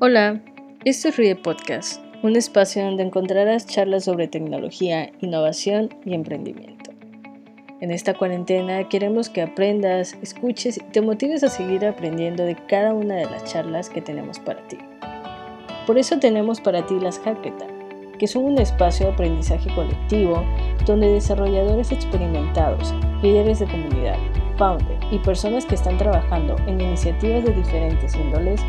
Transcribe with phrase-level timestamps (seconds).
[0.00, 0.40] Hola,
[0.84, 6.92] esto es Rie Podcast, un espacio donde encontrarás charlas sobre tecnología, innovación y emprendimiento.
[7.80, 12.94] En esta cuarentena queremos que aprendas, escuches y te motives a seguir aprendiendo de cada
[12.94, 14.78] una de las charlas que tenemos para ti.
[15.84, 20.44] Por eso tenemos para ti las Hackathon, que son un espacio de aprendizaje colectivo
[20.86, 24.18] donde desarrolladores experimentados, líderes de comunidad,
[24.58, 28.60] founders y personas que están trabajando en iniciativas de diferentes índoles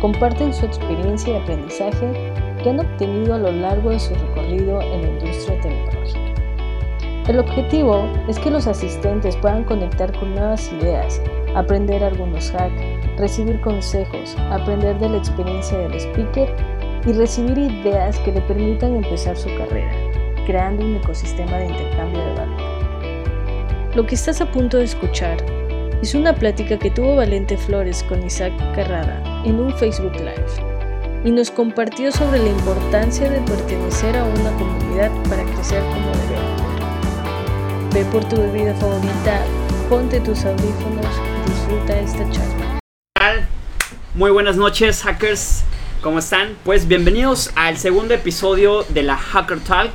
[0.00, 5.02] comparten su experiencia y aprendizaje que han obtenido a lo largo de su recorrido en
[5.02, 6.18] la industria tecnológica.
[7.28, 11.20] El objetivo es que los asistentes puedan conectar con nuevas ideas,
[11.54, 12.82] aprender algunos hacks,
[13.18, 16.48] recibir consejos, aprender de la experiencia del speaker
[17.06, 19.92] y recibir ideas que le permitan empezar su carrera,
[20.46, 23.94] creando un ecosistema de intercambio de valor.
[23.94, 25.57] Lo que estás a punto de escuchar
[26.02, 30.46] es una plática que tuvo Valente Flores con Isaac Carrada en un Facebook Live
[31.24, 36.38] y nos compartió sobre la importancia de pertenecer a una comunidad para crecer como debe.
[37.92, 39.44] Ve por tu bebida favorita,
[39.88, 41.06] ponte tus audífonos
[41.46, 42.78] y disfruta esta charla.
[44.14, 45.64] Muy buenas noches, hackers.
[46.00, 46.56] ¿Cómo están?
[46.64, 49.90] Pues bienvenidos al segundo episodio de la Hacker Talk.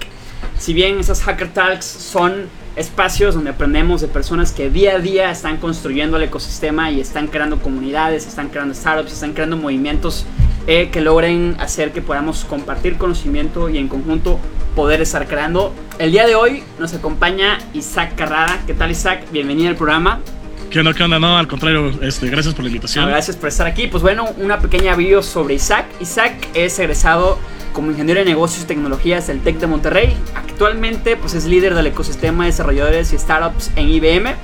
[0.60, 5.32] Si bien esas Hacker Talks son espacios donde aprendemos de personas que día a día
[5.32, 10.26] están construyendo el ecosistema y están creando comunidades, están creando startups, están creando movimientos
[10.66, 14.40] eh, que logren hacer que podamos compartir conocimiento y en conjunto
[14.76, 15.74] poder estar creando.
[16.00, 18.60] El día de hoy nos acompaña Isaac Carrada.
[18.66, 19.26] ¿Qué tal Isaac?
[19.32, 20.20] Bienvenido al programa.
[20.72, 21.20] ¿Qué onda, qué onda?
[21.20, 23.08] No, al contrario, este, gracias por la invitación.
[23.08, 23.86] gracias por estar aquí.
[23.86, 25.86] Pues bueno, una pequeña video sobre Isaac.
[26.00, 27.38] Isaac es egresado
[27.74, 30.18] como ingeniero de negocios y tecnologías del TEC de Monterrey.
[30.36, 34.36] Actualmente pues, es líder del ecosistema de desarrolladores y startups en IBM.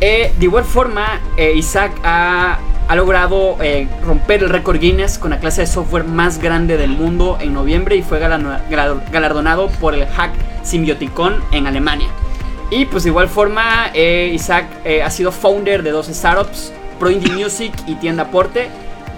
[0.00, 2.58] Eh, de igual forma, eh, Isaac ha,
[2.94, 7.38] logrado eh, romper el récord Guinness con la clase de software más grande del mundo
[7.40, 10.32] en noviembre y fue galardonado por el Hack
[10.62, 12.08] Symbioticon en Alemania.
[12.70, 14.66] Y pues de igual forma, Isaac
[15.02, 18.68] ha sido founder de dos startups, Pro Indie Music y Tienda Porte.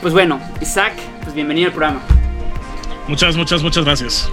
[0.01, 2.16] Pues bueno, Isaac, pues bienvenido al programa.
[3.09, 4.29] Muchas, muchas, muchas gracias.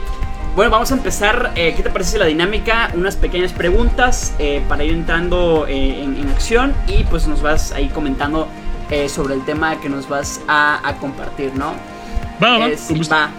[0.56, 1.52] Bueno, vamos a empezar.
[1.56, 2.92] Eh, ¿Qué te parece la dinámica?
[2.96, 7.90] Unas pequeñas preguntas eh, para ir entrando eh, en, acción y pues nos vas ahí
[7.90, 8.48] comentando
[9.08, 11.74] sobre el tema que nos vas a, compartir, ¿no?
[12.44, 13.32] Va, va, va.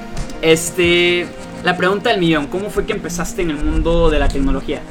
[0.43, 1.29] Este,
[1.63, 4.83] la pregunta del millón, ¿cómo fue que empezaste en el mundo de la tecnología?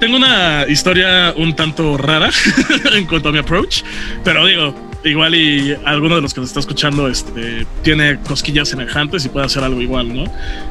[0.00, 2.30] tengo una historia un tanto rara
[2.94, 3.82] en cuanto a mi approach,
[4.24, 4.74] pero digo,
[5.04, 9.46] igual y alguno de los que nos está escuchando este, tiene cosquillas semejantes y puede
[9.46, 10.24] hacer algo igual, ¿no?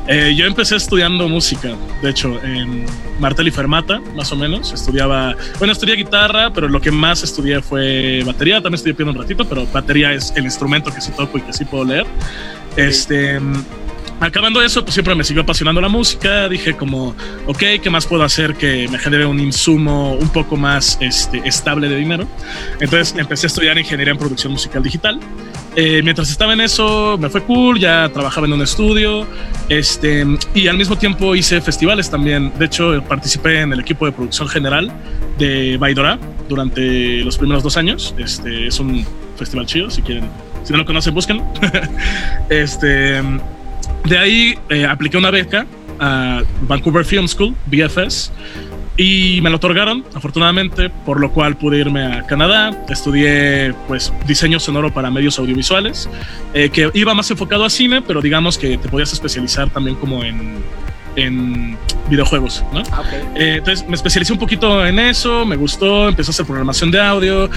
[0.08, 2.86] Eh, yo empecé estudiando música, de hecho, en
[3.19, 4.74] Martel y Fermata, más o menos.
[4.74, 8.56] Estudiaba, bueno, estudié guitarra, pero lo que más estudié fue batería.
[8.56, 11.53] También estudié piano un ratito, pero batería es el instrumento que sí toco y que
[11.53, 12.06] sí puedo leer.
[12.75, 13.40] Este
[14.19, 16.47] acabando eso, pues siempre me siguió apasionando la música.
[16.49, 17.15] Dije como,
[17.47, 21.89] ok, ¿qué más puedo hacer que me genere un insumo un poco más este, estable
[21.89, 22.27] de dinero?
[22.79, 25.19] Entonces empecé a estudiar ingeniería en producción musical digital.
[25.75, 29.27] Eh, mientras estaba en eso, me fue cool, ya trabajaba en un estudio,
[29.67, 32.53] este, y al mismo tiempo hice festivales también.
[32.57, 34.89] De hecho, participé en el equipo de producción general
[35.37, 38.15] de Baidora durante los primeros dos años.
[38.17, 39.05] Este, es un
[39.37, 40.29] festival chido, si quieren,
[40.63, 41.43] si no lo conocen, busquen.
[42.49, 43.21] este,
[44.05, 45.66] de ahí eh, apliqué una beca
[45.99, 48.31] a Vancouver Film School, BFS,
[48.97, 52.85] y me lo otorgaron, afortunadamente, por lo cual pude irme a Canadá.
[52.89, 56.09] Estudié pues diseño sonoro para medios audiovisuales,
[56.53, 60.23] eh, que iba más enfocado a cine, pero digamos que te podías especializar también como
[60.23, 60.63] en,
[61.17, 61.77] en
[62.09, 62.83] videojuegos, ¿no?
[62.91, 63.03] Ah,
[63.35, 67.01] eh, entonces me especialicé un poquito en eso, me gustó, empecé a hacer programación de
[67.01, 67.49] audio,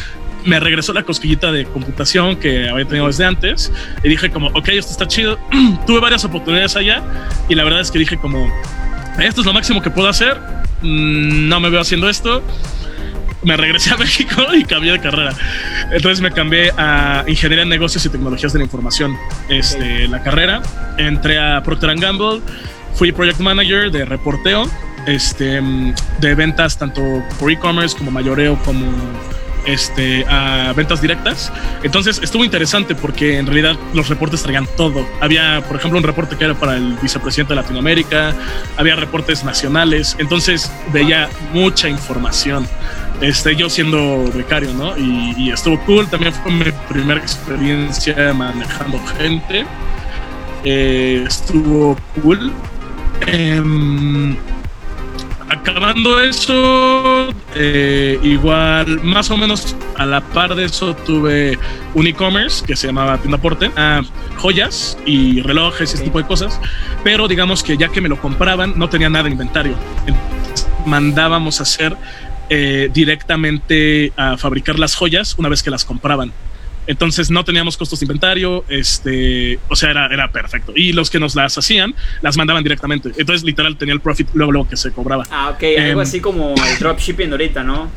[0.45, 3.73] me regresó la cosquillita de computación que había tenido desde antes
[4.03, 5.39] y dije como, ok, esto está chido.
[5.87, 7.03] Tuve varias oportunidades allá
[7.49, 8.53] y la verdad es que dije como,
[9.19, 10.39] esto es lo máximo que puedo hacer,
[10.83, 12.43] mm, no me veo haciendo esto.
[13.43, 15.33] Me regresé a México y cambié de carrera.
[15.93, 19.17] Entonces me cambié a Ingeniería en Negocios y Tecnologías de la Información.
[19.49, 20.61] Este, La carrera.
[20.97, 22.41] Entré a Procter Gamble.
[22.95, 24.69] Fui Project Manager de reporteo
[25.09, 25.61] este,
[26.21, 27.03] de ventas tanto
[27.39, 28.85] por e-commerce como mayoreo como
[29.69, 31.53] este, a ventas directas.
[31.83, 35.07] Entonces estuvo interesante porque en realidad los reportes traían todo.
[35.21, 38.35] Había, por ejemplo, un reporte que era para el vicepresidente de Latinoamérica,
[38.77, 42.67] había reportes nacionales, entonces veía mucha información.
[43.21, 44.97] Este, yo siendo becario, ¿no?
[44.97, 46.07] Y, estuvo cool.
[46.07, 49.67] También fue mi primera experiencia manejando gente.
[50.65, 52.53] Eh, estuvo cool.
[53.27, 54.37] Em,
[55.49, 61.59] acabando eso, eh, igual más o menos a la par de eso tuve
[61.95, 64.03] un e-commerce que se llamaba Tienda Porte, ah,
[64.37, 66.61] joyas y relojes y ese tipo de cosas,
[67.03, 69.75] pero digamos que ya que me lo compraban no tenía nada de inventario.
[70.07, 71.97] Entonces, mandábamos a hacer
[72.51, 76.33] eh, directamente a fabricar las joyas una vez que las compraban.
[76.89, 80.73] Entonces no teníamos costos de inventario, este, o sea, era, era perfecto.
[80.75, 83.11] Y los que nos las hacían, las mandaban directamente.
[83.19, 85.25] Entonces, literal, tenía el profit luego, luego que se cobraba.
[85.31, 87.91] Ah, ok, algo Em, así como el dropshipping ahorita, ¿no?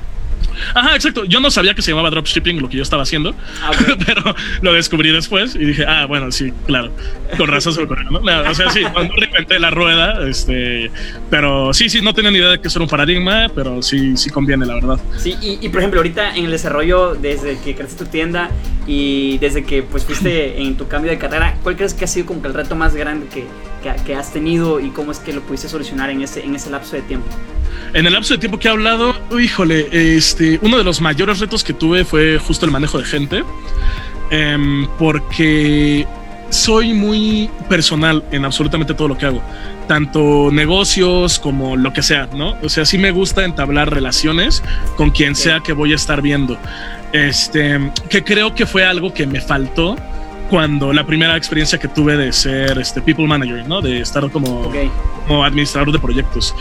[0.73, 1.25] Ajá, exacto.
[1.25, 3.71] Yo no sabía que se llamaba dropshipping lo que yo estaba haciendo, Ah,
[4.05, 6.91] pero lo descubrí después y dije, ah, bueno, sí, claro.
[7.37, 8.19] Con razón se me ocurrió, ¿no?
[8.19, 10.91] No, O sea, sí, no reinventé la rueda, este,
[11.29, 14.17] pero sí, sí, no tenía ni idea de que eso era un paradigma, pero sí,
[14.17, 14.99] sí conviene, la verdad.
[15.17, 18.49] Sí, y, y, por ejemplo, ahorita en el desarrollo, desde que creaste tu tienda
[18.87, 22.25] y desde que pues fuiste en tu cambio de carrera, ¿cuál crees que ha sido
[22.25, 23.45] como que el reto más grande que,
[23.81, 26.69] que, que has tenido y cómo es que lo pudiste solucionar en ese, en ese
[26.69, 27.27] lapso de tiempo?
[27.93, 31.63] En el lapso de tiempo que he hablado, híjole, este, uno de los mayores retos
[31.63, 33.43] que tuve fue justo el manejo de gente,
[34.29, 36.07] em, porque
[36.49, 39.41] soy muy personal en absolutamente todo lo que hago,
[39.87, 42.55] tanto negocios como lo que sea, ¿no?
[42.61, 44.63] O sea, sí me gusta entablar relaciones
[44.95, 46.57] con quien sea que voy a estar viendo.
[47.13, 49.97] Este, que creo que fue algo que me faltó
[50.51, 53.79] cuando la primera experiencia que tuve de ser este people manager, ¿no?
[53.81, 54.75] De estar como, Ok.
[55.25, 56.53] como administrador de proyectos.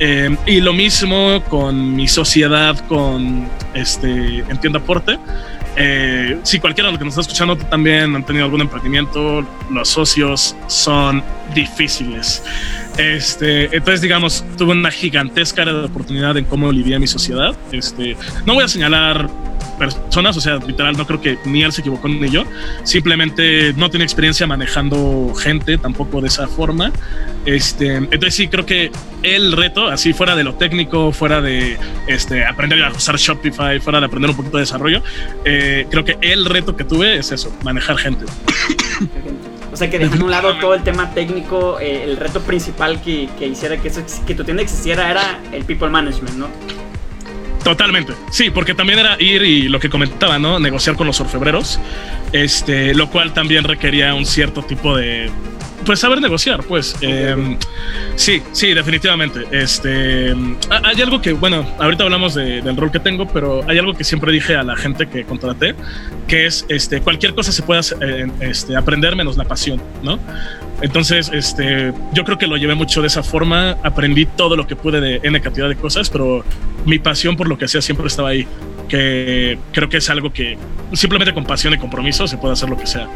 [0.00, 5.18] Eh, y lo mismo con mi sociedad con este Entienda Aporte.
[5.76, 9.88] Eh, si cualquiera de los que nos está escuchando también han tenido algún emprendimiento, los
[9.88, 11.22] socios son
[11.54, 12.42] difíciles.
[12.98, 17.56] Este, entonces, digamos, tuve una gigantesca área de oportunidad en cómo lidié mi sociedad.
[17.72, 18.14] Este,
[18.44, 19.30] no voy a señalar
[19.78, 22.44] personas, o sea, literal, no creo que ni él se equivocó ni yo.
[22.82, 26.92] Simplemente no tiene experiencia manejando gente tampoco de esa forma.
[27.46, 28.90] Este, entonces sí, creo que
[29.22, 34.00] el reto, así fuera de lo técnico, fuera de este, aprender a usar Shopify, fuera
[34.00, 35.02] de aprender un poquito de desarrollo,
[35.44, 38.26] eh, creo que el reto que tuve es eso, manejar gente.
[39.72, 43.00] O sea, que dejando a un lado todo el tema técnico, eh, el reto principal
[43.00, 46.48] que, que hiciera que, eso, que tu tienda existiera era el people management, ¿no?
[47.62, 50.58] Totalmente, sí, porque también era ir y lo que comentaba, ¿no?
[50.58, 51.78] Negociar con los orfebreros,
[52.32, 55.30] este, lo cual también requería un cierto tipo de,
[55.84, 56.96] pues saber negociar, pues.
[57.00, 57.56] Eh,
[58.16, 59.44] sí, sí, definitivamente.
[59.50, 60.32] Este,
[60.70, 63.94] ha- hay algo que, bueno, ahorita hablamos de- del rol que tengo, pero hay algo
[63.94, 65.74] que siempre dije a la gente que contraté,
[66.26, 67.98] que es, este, cualquier cosa se puede hacer,
[68.40, 70.18] este, aprender menos la pasión, ¿no?
[70.80, 73.76] Entonces, este, yo creo que lo llevé mucho de esa forma.
[73.82, 76.44] Aprendí todo lo que pude de N cantidad de cosas, pero
[76.84, 78.46] mi pasión por lo que hacía siempre estaba ahí.
[78.88, 80.56] Que creo que es algo que
[80.92, 83.06] simplemente con pasión y compromiso se puede hacer lo que sea.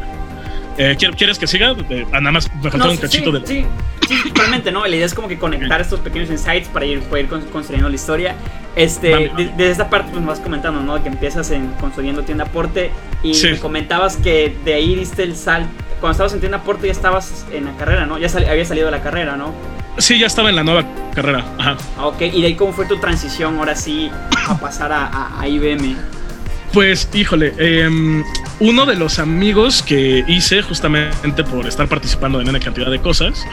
[0.77, 1.75] Eh, ¿quier- ¿Quieres que siga?
[1.89, 3.47] Eh, nada más me faltó No, un sí, cachito sí, de.
[3.47, 3.65] sí,
[4.07, 4.85] sí, totalmente, ¿no?
[4.85, 7.95] La idea es como que conectar estos pequeños insights para ir, poder con- construyendo la
[7.95, 8.35] historia.
[8.75, 11.01] Este, de- desde esta parte pues vas comentando, ¿no?
[11.03, 12.89] Que empiezas en construyendo tienda aporte
[13.21, 13.49] y Sí.
[13.51, 15.69] me comentabas que de ahí diste el salto.
[15.99, 18.17] Cuando estabas en tienda aporte ya estabas en la carrera, ¿no?
[18.17, 19.53] Ya sal- había salido de la carrera, ¿no?
[19.99, 20.83] Sí, ya estaba en la nueva
[21.13, 21.45] carrera.
[21.59, 21.77] Ajá.
[21.99, 24.09] Ah, Ok, y de ahí cómo fue tu transición ahora sí
[24.49, 25.95] a pasar a, a- a IBM.
[26.73, 28.23] Pues, híjole, em,
[28.59, 33.45] uno de los amigos que hice justamente por estar participando en una cantidad de cosas,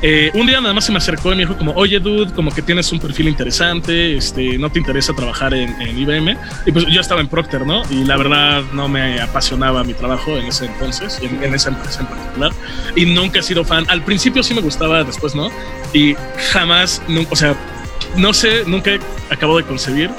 [0.00, 2.52] eh, un día nada más se me acercó y me dijo como, oye, dude, como
[2.52, 6.36] que tienes un perfil interesante, este, no te interesa trabajar en, IBM.
[6.66, 7.82] Y pues yo estaba en Procter, ¿no?
[7.90, 12.02] Y la verdad no me apasionaba mi trabajo en ese entonces, en, en esa empresa
[12.02, 12.52] en particular.
[12.94, 13.86] Y nunca he sido fan.
[13.88, 15.50] Al principio sí me gustaba, después no.
[15.92, 16.14] Y
[16.52, 17.56] jamás, nunca, o sea,
[18.16, 18.92] no sé, nunca
[19.30, 20.10] acabo de concebir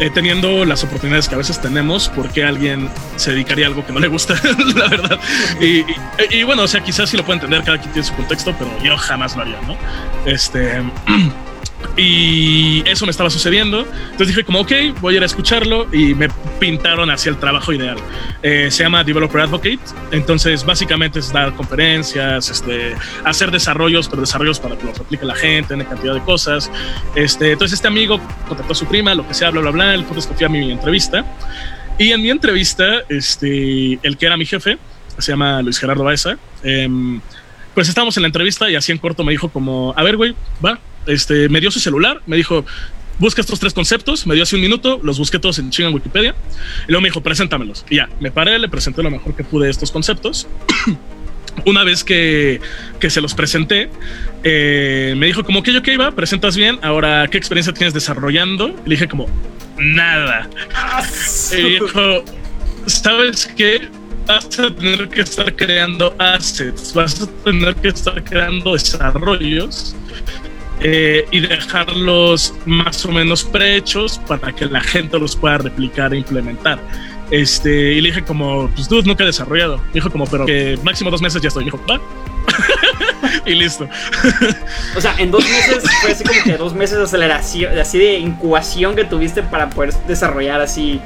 [0.00, 3.84] eh, teniendo las oportunidades que a veces tenemos, ¿por qué alguien se dedicaría a algo
[3.84, 4.34] que no le gusta?
[4.74, 5.20] la verdad.
[5.60, 8.70] Y, bueno, o sea, quizás sí lo puede entender, cada quien tiene su contexto, pero
[8.82, 9.76] yo jamás lo haría, ¿no?
[10.24, 10.82] Este.
[11.96, 13.86] Y eso me estaba sucediendo.
[14.02, 17.72] Entonces dije como, ok, voy a ir a escucharlo y me pintaron hacia el trabajo
[17.72, 17.98] ideal.
[18.42, 19.80] Eh, se llama Developer Advocate.
[20.12, 22.94] Entonces básicamente es dar conferencias, este,
[23.24, 26.70] hacer desarrollos, pero desarrollos para que los aplique la gente, en cantidad de cosas.
[27.14, 29.94] Este, entonces este amigo contactó a su prima, lo que sea, bla, bla, bla.
[29.94, 31.24] El punto es que fui a mi entrevista.
[31.98, 34.78] Y en mi entrevista, este, el que era mi jefe,
[35.18, 37.20] se llama Luis Gerardo Baeza, em,
[37.74, 40.34] pues estábamos en la entrevista y así en corto me dijo como, a ver, güey,
[40.64, 42.64] va, este, me dio su celular, me dijo,
[43.20, 45.94] busca estos tres conceptos, me dio hace un minuto, los busqué todos en chinga en
[45.94, 46.34] Wikipedia,
[46.88, 47.84] y luego me dijo, preséntamelos.
[47.90, 50.48] Y ya, me paré, le presenté lo mejor que pude estos conceptos.
[51.66, 52.60] Una vez que,
[52.98, 53.90] que se los presenté,
[54.44, 58.68] eh, me dijo como que yo que iba, presentas bien, ahora, ¿qué experiencia tienes desarrollando?
[58.86, 59.26] Le dije como,
[59.78, 60.48] nada.
[61.52, 62.24] Y dijo,
[62.86, 63.88] ¿sabes qué?
[64.26, 69.96] Vas a tener que estar creando assets, vas a tener que estar creando desarrollos
[70.80, 76.18] eh, y dejarlos más o menos prehechos para que la gente los pueda replicar e
[76.18, 76.78] implementar.
[77.30, 79.78] Este, y le dije como, pues tú nunca he desarrollado.
[79.78, 81.62] Me dijo como, pero que máximo dos meses ya estoy.
[81.62, 82.00] Y dijo, va.
[83.46, 83.88] y listo.
[84.96, 88.18] o sea, en dos meses fue así como que dos meses de aceleración, así de
[88.18, 91.00] incubación que tuviste para poder desarrollar así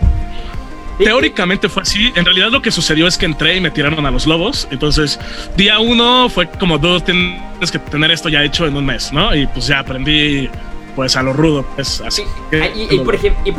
[0.99, 2.13] Teóricamente fue así.
[2.15, 4.69] En realidad lo que sucedió es que entré y me tiraron a los lobos.
[4.71, 5.19] Entonces,
[5.57, 9.35] día uno fue como, dos tienes que tener esto ya hecho en un mes, ¿no?
[9.35, 10.49] Y pues ya aprendí
[10.95, 12.23] pues a lo rudo, pues así.
[12.53, 13.15] Ah, y, por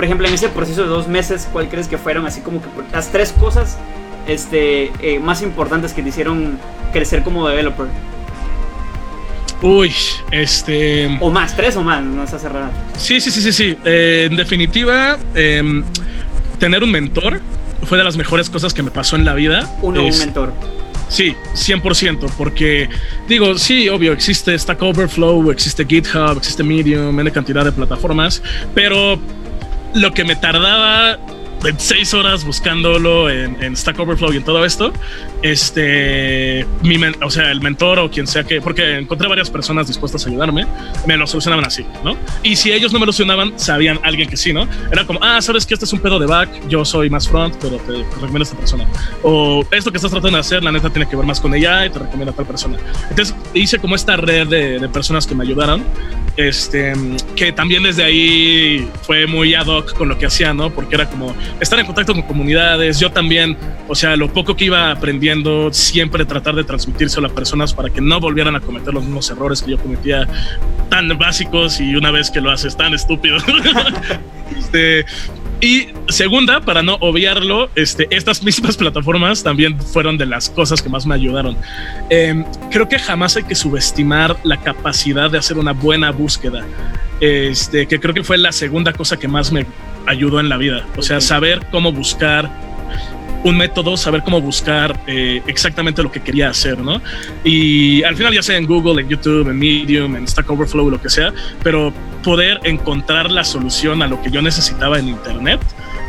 [0.06, 3.12] ejemplo, en ese proceso de dos meses, ¿cuál crees que fueron así como que las
[3.12, 3.77] tres cosas
[4.27, 6.58] este, eh, más importantes que te hicieron
[6.94, 7.88] crecer como developer?
[9.62, 9.94] Uy,
[10.32, 11.18] este...
[11.20, 12.72] O más, tres o más, no se hace raro.
[12.98, 13.77] Sí, sí, sí, sí, sí.
[13.84, 15.84] Eh, en definitiva, eh,
[16.57, 17.41] tener un mentor
[17.83, 19.69] fue de las mejores cosas que me pasó en la vida.
[19.81, 20.53] Uno, un mentor.
[21.07, 22.89] Sí, 100%, porque
[23.27, 28.41] digo, sí, obvio, existe Stack Overflow, existe GitHub, existe Medium, N cantidad de plataformas,
[28.74, 29.19] pero
[29.93, 31.19] lo que me tardaba
[31.77, 34.93] seis horas buscándolo en, Stack Overflow y en todo esto,
[35.41, 40.25] este, mi o sea, el mentor o quien sea que, porque encontré varias personas dispuestas
[40.25, 40.65] a ayudarme,
[41.05, 42.17] me lo solucionaban así, ¿no?
[42.43, 44.67] Y si ellos no me lo solucionaban, sabían alguien que sí, ¿no?
[44.91, 47.55] Era como, ah, sabes que este es un pedo de back, yo soy más front,
[47.62, 48.86] pero te, recomiendo a esta persona.
[49.24, 51.86] O esto que estás tratando de hacer, la neta tiene que ver más con ella
[51.86, 52.77] y te recomiendo a tal persona.
[53.10, 55.84] Entonces hice como esta red de, de personas que me ayudaron,
[56.38, 56.94] este,
[57.36, 60.70] que también desde ahí fue muy ad hoc con lo que hacía, ¿no?
[60.70, 64.65] Porque era como, estar en contacto con comunidades, yo también, o sea, lo poco que
[64.65, 69.04] iba aprendiendo, siempre tratar de transmitirse a personas para que no volvieran a cometer los
[69.04, 70.27] mismos errores que yo cometía,
[70.89, 73.38] tan básicos y una vez que lo haces tan estúpido.
[74.58, 75.06] este,
[75.65, 80.89] y segunda, para no obviarlo, este, estas mismas plataformas también fueron de las cosas que
[80.89, 81.57] más me ayudaron.
[82.12, 86.63] Em, creo que jamás hay que subestimar la capacidad de hacer una buena búsqueda.
[87.19, 89.65] Este, que creo que fue la segunda cosa que más me
[90.05, 90.86] ayudó en la vida.
[90.98, 92.48] O sea, saber cómo buscar
[93.46, 97.00] un método, saber cómo buscar eh, exactamente lo que quería hacer, ¿no?
[97.44, 101.00] Y al final ya sea en Google, en YouTube, en Medium, en Stack Overflow, lo
[101.00, 105.62] que sea, pero poder encontrar la solución a lo que yo necesitaba en Internet,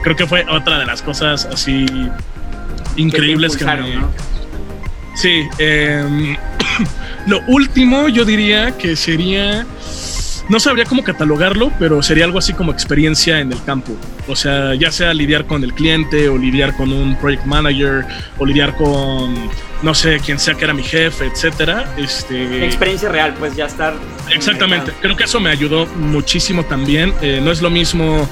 [0.02, 1.84] creo que fue otra de las cosas así
[2.96, 3.98] increíbles que, me...
[5.14, 6.38] Sí, em,
[7.26, 9.66] lo último yo diría que sería
[10.48, 13.94] no sabría cómo catalogarlo, pero sería algo así como experiencia en el campo.
[14.28, 18.04] O sea, ya sea lidiar con el cliente o lidiar con un project manager
[18.38, 19.34] o lidiar con
[19.82, 21.94] no sé, quién sea que era mi jefe, etcétera.
[21.96, 23.94] Este, Experiencia real, pues ya estar.
[24.32, 27.14] Exactamente, creo que eso me ayudó muchísimo también.
[27.20, 28.28] Eh, no es lo mismo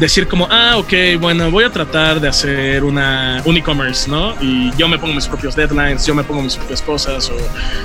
[0.00, 4.34] decir como, ah, ok, bueno, voy a tratar de hacer una, un e-commerce, ¿no?
[4.40, 7.36] Y yo me pongo mis propios deadlines, yo me pongo mis propias cosas, o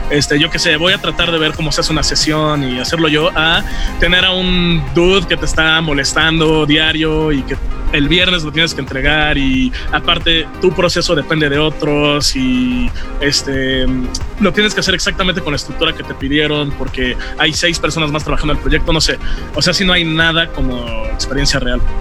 [0.09, 2.79] este, yo qué sé, voy a tratar de ver cómo se hace una sesión y
[2.79, 3.63] hacerlo yo, a
[3.99, 7.55] tener a un dude que te está molestando diario y que
[7.93, 12.89] el viernes lo tienes que entregar y aparte tu proceso depende de otros y
[13.19, 13.85] este
[14.39, 18.11] lo tienes que hacer exactamente con la estructura que te pidieron porque hay seis personas
[18.11, 19.17] más trabajando en el proyecto, no sé.
[19.55, 21.81] O sea, si no hay nada como experiencia real.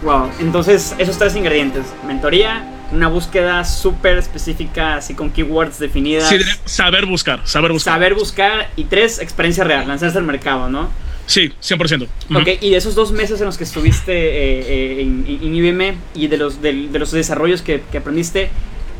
[0.00, 6.28] Wow, entonces esos tres ingredientes, mentoría, una búsqueda súper específica, así con keywords definidas.
[6.28, 7.94] Sí, saber buscar, saber buscar.
[7.94, 10.88] Saber buscar y tres, experiencia real, lanzarse al mercado, ¿no?
[11.26, 12.06] Sí, 100%.
[12.34, 15.96] Ok, y de esos dos meses en los que estuviste eh, eh, en, en, IBM
[16.14, 18.48] y de los, de, los desarrollos que, aprendiste,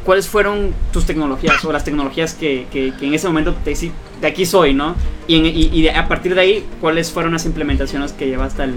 [0.09, 4.47] ¿cuáles fueron tus tecnologías o las tecnologías que, que, en ese momento te de aquí
[4.47, 4.95] soy, ¿no?
[5.27, 8.75] Y, y, a partir de ahí, ¿cuáles fueron las implementaciones que llevaste al,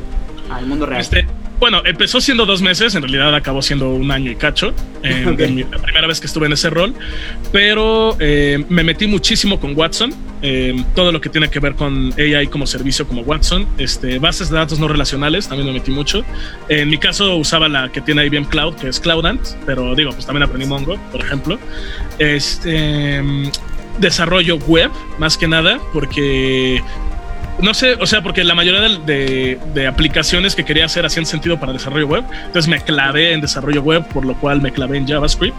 [0.50, 1.00] al mundo real?
[1.00, 1.26] Este,
[1.62, 6.08] bueno, empezó siendo dos meses, en realidad acabó siendo un año y cacho, la primera
[6.08, 6.96] vez que estuve en ese rol,
[7.52, 12.16] pero eh, me metí muchísimo con Watson, eh, todo lo que tiene que ver con
[12.18, 16.26] AI como servicio como Watson, este, bases de datos no relacionales, también me metí mucho.
[16.68, 20.26] En mi caso usaba la que tiene IBM Cloud, que es Cloudant, pero digo, pues
[20.26, 21.60] también aprendí Mongo, por ejemplo.
[22.18, 23.22] Este,
[24.00, 24.90] desarrollo web,
[25.20, 26.82] más que nada, porque
[27.60, 31.60] no sé, o sea, porque la mayoría de, de, aplicaciones que quería hacer hacían sentido
[31.60, 32.24] para desarrollo web.
[32.46, 35.58] Entonces me clavé en desarrollo web, por lo cual me clavé en JavaScript.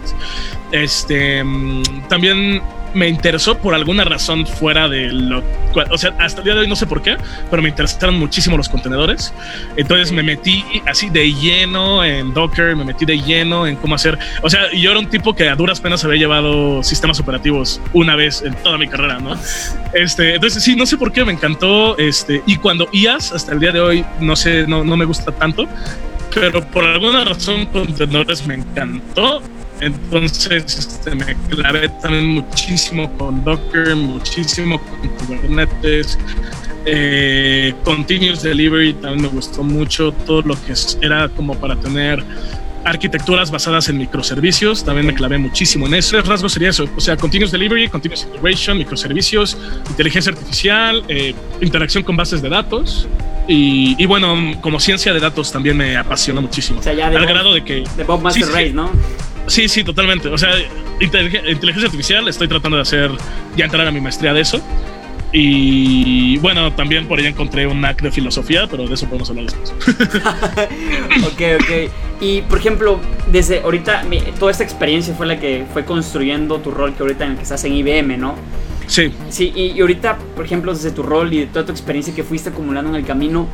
[0.71, 2.61] Este, mm, también
[2.93, 5.43] me interesó por alguna razón fuera de lo.
[5.89, 7.17] O sea, hasta el día de hoy no sé por qué,
[7.49, 9.33] pero me interesaron muchísimo los contenedores.
[9.75, 14.17] Entonces me metí así de lleno en Docker, me metí de lleno en cómo hacer.
[14.41, 18.15] O sea, yo era un tipo que a duras penas había llevado sistemas operativos una
[18.15, 19.35] vez en toda mi carrera, ¿no?
[19.93, 21.97] Este, entonces sí, no sé por qué me encantó.
[21.97, 25.31] Este, y cuando IAS, hasta el día de hoy, no sé, no, no me gusta
[25.31, 25.67] tanto,
[26.33, 29.41] pero por alguna razón contenedores me encantó
[29.85, 36.17] entonces este, me clavé también muchísimo con Docker, muchísimo con Kubernetes.
[36.85, 40.11] Eh, continuous Delivery también me gustó mucho.
[40.25, 42.23] Todo lo que era como para tener
[42.85, 44.83] arquitecturas basadas en microservicios.
[44.83, 46.17] También me clavé muchísimo en eso.
[46.17, 46.87] El rasgo sería eso.
[46.95, 49.57] O sea, continuous delivery, continuous integration, microservicios,
[49.89, 53.07] inteligencia artificial, eh, interacción con bases de datos.
[53.45, 56.79] Y, bueno, como ciencia de datos también me apasiona muchísimo.
[56.79, 57.83] O sea, ya al grado de que...
[57.97, 58.89] De Bob Master Race, ¿no?
[59.47, 60.29] Sí, sí, totalmente.
[60.29, 60.51] O sea,
[60.99, 63.11] inteligencia artificial, estoy tratando de hacer,
[63.55, 64.61] ya entrar a mi maestría de eso.
[65.35, 69.45] Y bueno, también por ahí encontré un knack de filosofía, pero de eso podemos hablar
[69.45, 69.73] después.
[71.25, 71.91] ok, ok.
[72.21, 72.99] Y por ejemplo,
[73.31, 74.03] desde ahorita,
[74.39, 77.43] toda esta experiencia fue la que fue construyendo tu rol que ahorita en el que
[77.43, 78.35] estás en IBM, ¿no?
[78.85, 79.11] Sí.
[79.29, 82.49] Sí, y, ahorita, por ejemplo, desde tu rol y de toda tu experiencia que fuiste
[82.49, 83.47] acumulando en el camino,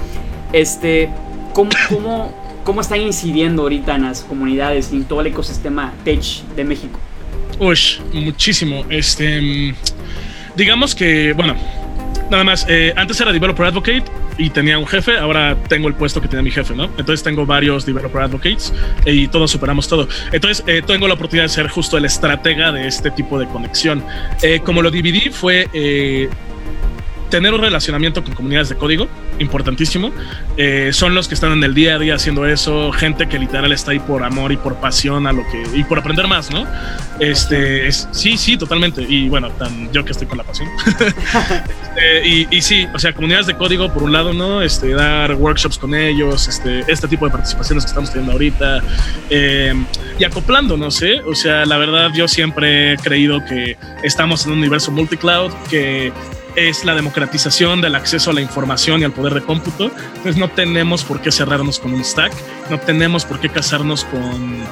[0.51, 1.10] este,
[1.53, 6.24] ¿cómo, cómo, cómo están incidiendo ahorita en las comunidades y en todo el ecosistema tech
[6.56, 7.00] de México?
[7.60, 7.78] Uy,
[8.13, 8.86] muchísimo.
[8.89, 9.74] Este
[10.60, 11.56] digamos que, bueno,
[12.30, 14.04] nada más, eh, antes era Developer Advocate
[14.38, 16.86] y tenía un jefe, ahora tengo el puesto que tenía mi jefe, ¿no?
[16.98, 18.74] Entonces tengo varios Developer Advocates
[19.06, 20.08] y todos superamos todo.
[20.32, 24.04] Entonces eh, tengo la oportunidad de ser justo el estratega de este tipo de conexión.
[24.42, 25.68] Eh, como lo dividí fue
[27.30, 29.08] tener un relacionamiento con comunidades de código,
[29.39, 30.12] importantísimo.
[30.58, 33.72] Eh, son los que están en el día a día haciendo eso, gente que literal
[33.72, 36.65] está ahí por amor y por pasión a lo que y por aprender más, ¿no?
[37.19, 39.05] Este, es, sí, sí, totalmente.
[39.08, 40.69] Y bueno, tan, yo que estoy con la pasión.
[42.00, 44.62] Este, y, sí, o sea, comunidades de código por un lado, ¿no?
[44.62, 48.81] Este, dar workshops con ellos, este, este tipo de participaciones que estamos teniendo ahorita
[49.29, 49.74] eh,
[50.17, 51.19] y acoplando, no sé.
[51.22, 56.13] O sea, la verdad, yo siempre he creído que estamos en un universo multicloud que
[56.56, 59.91] es la democratización del acceso a la información y al poder de cómputo.
[60.15, 62.34] Entonces no tenemos por qué cerrarnos con un stack,
[62.70, 64.63] no tenemos por qué casarnos con,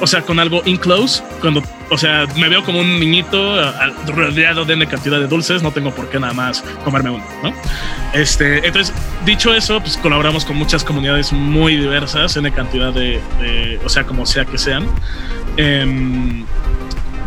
[0.00, 1.22] o sea, con algo in close.
[1.40, 3.60] Cuando, o sea, me veo como un niñito
[4.06, 7.52] rodeado de una cantidad de dulces, no tengo por qué nada más comerme uno, ¿no?
[8.12, 8.94] Este, entonces,
[9.24, 13.20] dicho eso, pues colaboramos con muchas comunidades muy diversas, en cantidad de,
[13.84, 14.86] o sea, como sea que sean.
[15.56, 16.44] Eh,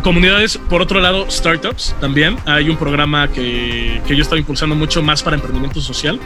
[0.02, 2.36] comunidades, por otro lado, startups también.
[2.46, 6.20] Hay un programa que, que yo estaba impulsando mucho más para emprendimiento social,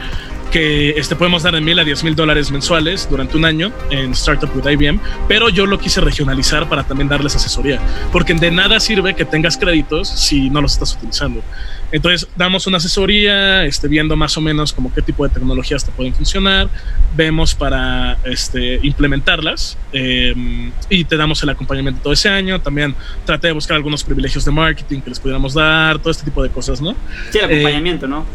[0.51, 4.11] que este, podemos dar de mil a diez mil dólares mensuales durante un año en
[4.11, 7.79] Startup with IBM, pero yo lo quise regionalizar para también darles asesoría,
[8.11, 11.41] porque de nada sirve que tengas créditos si no los estás utilizando.
[11.93, 15.91] Entonces, damos una asesoría, este, viendo más o menos como qué tipo de tecnologías te
[15.91, 16.67] pueden funcionar,
[17.15, 22.59] vemos para este, implementarlas em, y te damos el acompañamiento todo ese año.
[22.59, 26.41] También traté de buscar algunos privilegios de marketing que les pudiéramos dar, todo este tipo
[26.41, 26.95] de cosas, ¿no?
[27.29, 28.25] Sí, el acompañamiento, ¿no?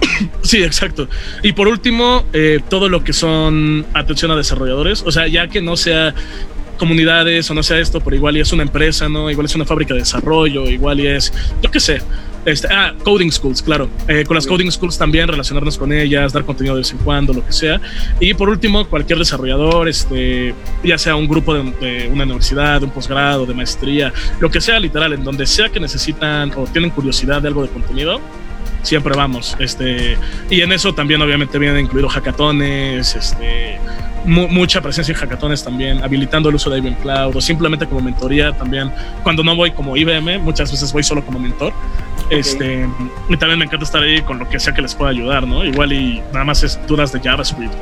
[0.42, 1.08] Sí, exacto.
[1.42, 5.62] Y por último, eh, todo lo que son atención a desarrolladores, o sea, ya que
[5.62, 6.14] no sea
[6.76, 9.30] comunidades o no sea esto, pero igual y es una empresa, ¿no?
[9.30, 12.02] Igual es una fábrica de desarrollo, igual y es, yo qué sé.
[12.46, 13.88] Este, ah, coding schools, claro.
[14.06, 17.32] Eh, con las coding schools también relacionarnos con ellas, dar contenido de vez en cuando,
[17.32, 17.80] lo que sea.
[18.20, 20.54] Y por último, cualquier desarrollador, este,
[20.84, 24.60] ya sea un grupo de, de una universidad, de un posgrado, de maestría, lo que
[24.60, 28.20] sea, literal, en donde sea que necesitan o tienen curiosidad de algo de contenido,
[28.86, 29.56] siempre vamos.
[29.58, 30.16] Este,
[30.48, 33.78] y en eso también obviamente vienen incluidos hackatones, este,
[34.26, 38.52] mucha presencia en hackatones también, habilitando el uso de IBM Cloud o simplemente como mentoría
[38.52, 38.90] también.
[39.22, 41.72] Cuando no voy como IBM, muchas veces voy solo como mentor.
[42.28, 42.88] Este,
[43.28, 45.64] y también me encanta estar ahí con lo que sea que les pueda ayudar, ¿no?
[45.64, 47.72] Igual y nada más es dudas de JavaScript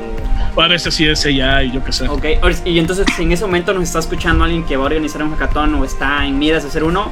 [0.55, 2.07] o, a veces sí es ya y yo qué sé.
[2.07, 2.25] Ok,
[2.63, 5.73] y entonces en ese momento nos está escuchando alguien que va a organizar un hackathon
[5.75, 7.11] o está en miras de hacer uno.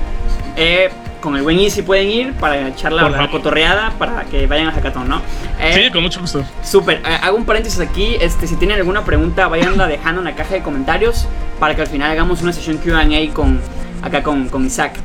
[0.55, 0.89] Eh,
[1.21, 5.07] con el buen Easy pueden ir para echar la, cotorreada para que vayan a Hackathon,
[5.07, 5.21] ¿no?
[5.59, 6.43] Eh, sí, con mucho gusto.
[6.63, 6.97] Súper.
[6.97, 8.17] Eh, hago un paréntesis aquí.
[8.19, 11.25] Este, si tienen alguna pregunta, vayanla dejando en la caja de comentarios
[11.59, 13.61] para que al final hagamos una sesión QA con,
[14.01, 14.95] acá con, con Isaac.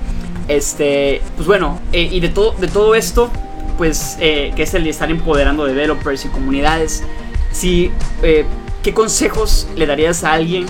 [0.48, 3.30] Este, pues bueno, eh, y de todo, de todo esto,
[3.76, 7.04] pues, que es el de estar empoderando developers y comunidades,
[7.52, 7.92] si,
[8.82, 10.66] ¿qué consejos le darías a alguien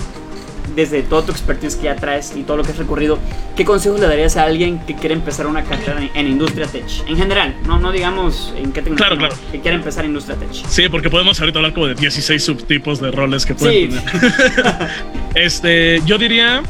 [0.79, 3.19] desde toda tu expertise que ya traes y todo lo que has recorrido,
[3.57, 6.85] ¿qué consejos le darías a alguien que quiere empezar una carrera en, industria tech?
[7.09, 9.35] En general, no, no digamos en qué tecnología, claro, claro.
[9.51, 10.53] que quiere empezar industria tech.
[10.53, 14.05] Sí, porque podemos ahorita hablar como de 16 subtipos de roles que pueden tener.
[15.35, 16.63] este, yo diría...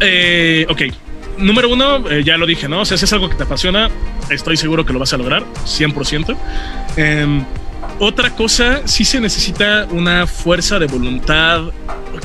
[0.00, 0.82] Eh, ok,
[1.38, 2.82] número uno, eh, ya lo dije, ¿no?
[2.82, 3.88] O sea, si es algo que te apasiona,
[4.28, 6.36] estoy seguro que lo vas a lograr, 100%.
[6.98, 7.44] Eh,
[7.98, 11.62] otra cosa, sí se necesita una fuerza de voluntad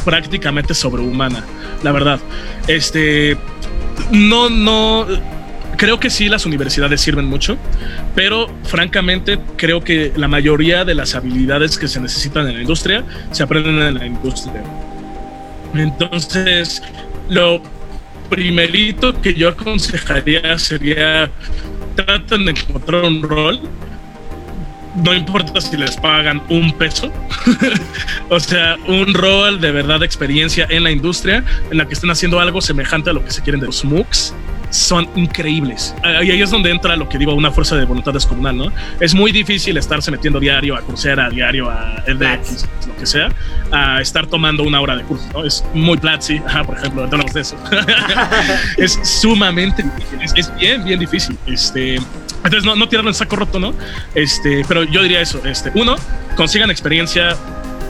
[0.04, 1.44] prácticamente sobrehumana,
[1.84, 2.20] la verdad.
[2.68, 3.38] Este,
[4.12, 5.08] no, no,
[5.78, 7.58] creo que sí las universidades sirven mucho,
[8.16, 13.04] pero francamente creo que la mayoría de las habilidades que se necesitan en la industria
[13.32, 14.64] se aprenden en la industria.
[15.74, 16.84] Entonces,
[17.30, 17.62] lo
[18.30, 21.30] primerito que yo aconsejaría sería
[21.96, 23.62] traten de encontrar un rol
[24.96, 27.12] no importa si les pagan un peso,
[28.30, 32.12] o sea, un rol de verdad de experiencia en la industria en la que estén
[32.12, 34.34] haciendo algo semejante a lo que se quieren de los MOOCs
[34.72, 35.94] son increíbles.
[36.04, 38.72] Y ahí es donde entra lo que digo, una fuerza de voluntad descomunal, ¿no?
[39.00, 43.30] Es muy difícil estarse metiendo diario a Coursera, diario a LDX, lo que sea,
[43.72, 45.46] a estar tomando una hora de curso, ¿no?
[45.46, 47.56] Es muy Platzi, por ejemplo, hablamos de eso.
[48.78, 51.38] es sumamente difícil, es, bien, bien difícil.
[51.46, 53.74] Este, entonces, no, no tirarlo en saco roto, ¿no?
[54.16, 55.96] Este, pero yo diría eso, este, uno,
[56.36, 57.36] consigan experiencia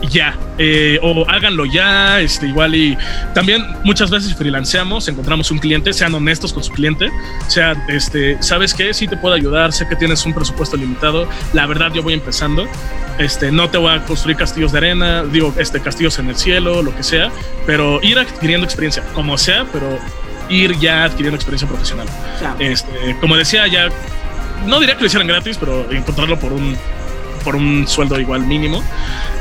[0.10, 2.98] ya, eh, o háganlo ya, este, igual y
[3.34, 7.10] también muchas veces freelanceamos, encontramos un cliente, sean honestos con su cliente,
[7.48, 8.94] sea, este, ¿sabes qué?
[8.94, 12.68] Sí te puedo ayudar, sé que tienes un presupuesto limitado, la verdad yo voy empezando,
[13.18, 16.82] este, no te voy a construir castillos de arena, digo, este, castillos en el cielo,
[16.82, 17.32] lo que sea,
[17.66, 20.00] pero ir adquiriendo experiencia, como sea, pero
[20.50, 22.08] ir ya adquiriendo experiencia profesional.
[22.60, 23.90] Este, como decía, ya
[24.66, 26.78] no diría que lo hicieran gratis, pero encontrarlo por un
[27.44, 28.84] por un sueldo igual mínimo.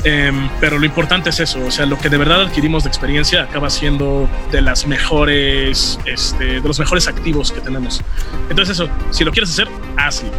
[0.05, 3.43] Em, pero lo importante es eso, o sea, lo que de verdad adquirimos de experiencia
[3.43, 8.03] acaba siendo de las mejores, este, de los mejores activos que tenemos.
[8.49, 10.31] Entonces eso, si lo quieres hacer, hazlo.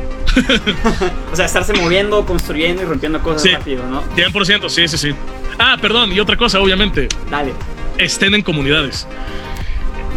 [1.31, 4.03] o sea, estarse moviendo, construyendo y rompiendo cosas sí, rápido, ¿no?
[4.15, 5.15] 100%, sí, sí, sí.
[5.59, 7.07] Ah, perdón, y otra cosa, obviamente.
[7.29, 7.53] Dale.
[7.97, 9.07] Estén en comunidades.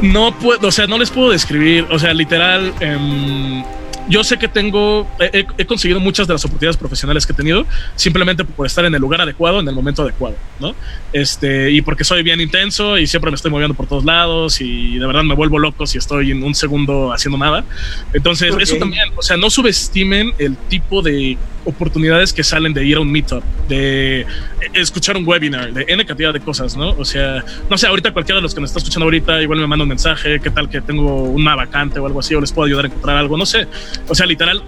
[0.00, 2.72] No puedo, o sea, no les puedo describir, o sea, literal...
[2.80, 3.64] Eh,
[4.09, 8.45] yo sé que tengo, he, conseguido muchas de las oportunidades profesionales que he tenido simplemente
[8.45, 10.75] por estar en el lugar adecuado, en el momento adecuado, ¿no?
[11.12, 14.99] Este, y porque soy bien intenso y siempre me estoy moviendo por todos lados y
[14.99, 17.64] de verdad me vuelvo loco si estoy en un segundo haciendo nada.
[18.12, 22.97] Entonces, eso también, o sea, no subestimen el tipo de oportunidades que salen de ir
[22.97, 24.27] a un meetup, de
[24.75, 26.90] escuchar un webinar, de N cantidad de cosas, ¿no?
[26.90, 29.67] O sea, no sé, ahorita cualquiera de los que me está escuchando ahorita igual me
[29.67, 32.67] manda un mensaje, qué tal que tengo una vacante o algo así, o les puedo
[32.67, 33.67] ayudar a encontrar algo, no sé.
[34.09, 34.62] O sea, literal,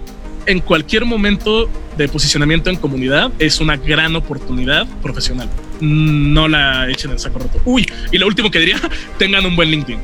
[0.45, 5.49] en cualquier momento de posicionamiento en comunidad es una gran oportunidad profesional.
[5.81, 7.61] No la echen en saco roto.
[7.65, 8.79] Uy, y lo último que diría,
[9.17, 9.99] tengan un buen LinkedIn.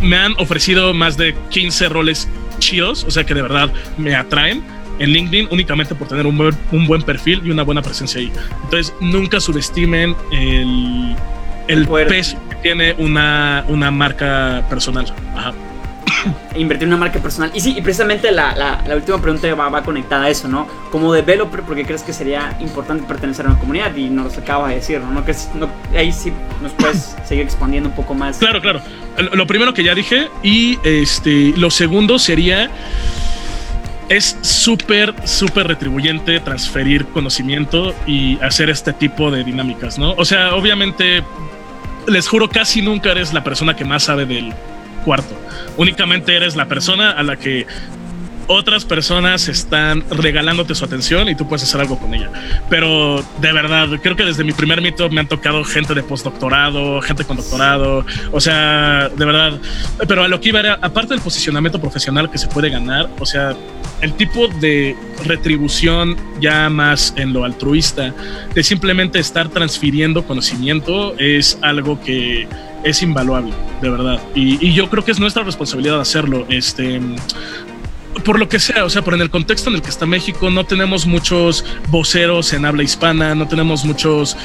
[0.00, 2.28] Me han ofrecido más de 15 roles
[2.60, 4.62] chidos, o sea que de verdad me atraen
[4.98, 8.32] en LinkedIn únicamente por tener un buen, un buen perfil y una buena presencia ahí.
[8.64, 11.16] Entonces, nunca subestimen el,
[11.68, 15.06] el peso que tiene una, una marca personal.
[15.36, 15.52] Ajá.
[16.56, 17.50] Invertir en una marca personal.
[17.54, 20.66] Y sí, y precisamente la, la, última pregunta va, va, conectada a eso, ¿no?
[20.90, 23.94] Como developer, porque crees que sería importante pertenecer a una comunidad?
[23.96, 25.12] Y nos lo acaba de decir, ¿no?
[25.12, 28.38] No, ahí sí nos puedes seguir expandiendo un poco más.
[28.38, 28.80] Claro, claro.
[29.32, 32.70] Lo primero que ya dije y este, lo segundo sería
[34.08, 40.12] es súper, súper retribuyente transferir conocimiento y hacer este tipo de dinámicas, ¿no?
[40.12, 41.22] O sea, obviamente,
[42.06, 44.54] les juro, casi nunca eres la persona que más sabe del
[45.08, 45.34] cuarto.
[45.78, 47.66] Únicamente eres la persona a la que
[48.46, 52.30] otras personas están regalándote su atención y tú puedes hacer algo con ella.
[52.68, 57.00] Pero de verdad, creo que desde mi primer mito me han tocado gente de postdoctorado,
[57.00, 59.58] gente con doctorado, o sea, de verdad.
[60.06, 63.24] Pero a lo que iba era, aparte del posicionamiento profesional que se puede ganar, o
[63.24, 63.56] sea,
[64.02, 64.94] el tipo de
[65.24, 68.14] retribución ya más en lo altruista,
[68.54, 72.46] de simplemente estar transfiriendo conocimiento, es algo que
[72.84, 74.20] es invaluable, de verdad.
[74.34, 76.46] Y, yo creo que es nuestra responsabilidad hacerlo.
[76.48, 77.00] Este,
[78.24, 80.50] por lo que sea, o sea, por en el contexto en el que está México,
[80.50, 84.36] no tenemos muchos voceros en habla hispana, no tenemos muchos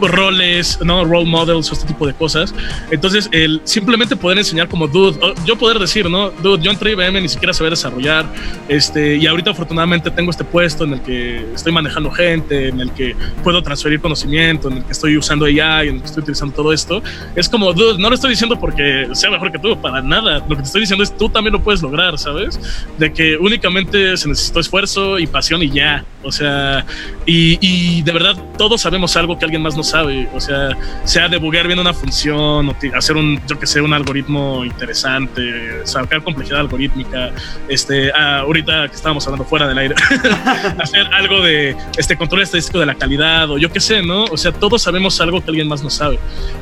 [0.00, 1.04] roles, ¿no?
[1.04, 2.54] Role models o este tipo de cosas.
[2.90, 6.30] Entonces, el simplemente poder enseñar como dude, yo poder decir, ¿no?
[6.30, 8.26] Dude, yo entré IBM ni siquiera sabía desarrollar,
[8.68, 12.90] este, y ahorita afortunadamente tengo este puesto en el que estoy manejando gente, en el
[12.92, 16.54] que puedo transferir conocimiento, en el que estoy usando AI, en el que estoy utilizando
[16.54, 17.02] todo esto.
[17.34, 20.38] Es como, dude, no lo estoy diciendo porque sea mejor que tú, para nada.
[20.40, 22.58] Lo que te estoy diciendo es tú también lo puedes lograr, ¿sabes?
[22.98, 26.04] De que únicamente se necesitó esfuerzo y pasión y ya.
[26.22, 26.84] O sea,
[27.26, 30.28] y, y de verdad todos sabemos algo que alguien más no sabe.
[30.32, 30.70] O sea,
[31.02, 36.22] sea debuguear bien una función, o hacer un, yo que sé, un algoritmo interesante, sacar
[36.22, 37.32] complejidad algorítmica.
[37.68, 39.94] Este, ah, ahorita que estábamos hablando fuera del aire,
[40.78, 44.24] hacer algo de este control estadístico de la calidad, o yo qué sé, ¿no?
[44.24, 46.18] O sea, todos sabemos algo que alguien más no sabe.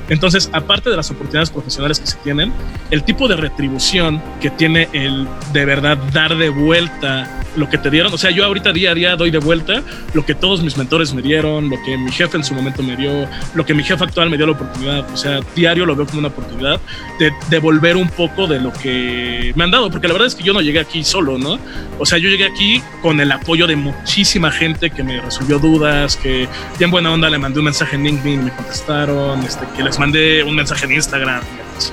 [0.08, 2.52] Entonces, aparte de las oportunidades profesionales que se tienen,
[2.90, 7.90] el tipo de retribución que tiene el de verdad dar de vuelta lo que te
[7.90, 8.12] dieron.
[8.12, 9.82] O sea, yo ahorita día a día doy de vuelta
[10.14, 12.96] lo que todos mis mentores me dieron, lo que mi jefe en su momento me
[12.96, 15.08] dio, lo que mi jefe actual me dio la oportunidad.
[15.12, 16.80] O sea, diario lo veo como una oportunidad
[17.18, 20.42] de devolver un poco de lo que me han dado, porque la verdad es que
[20.42, 21.58] yo no llegué aquí solo, ¿no?
[21.98, 26.16] O sea, yo llegué aquí con el apoyo de muchísima gente que me resolvió dudas,
[26.16, 29.82] que ya en buena onda le mandé un mensaje en LinkedIn, me contestaron, este, que
[29.82, 31.42] les mandé un mensaje en Instagram,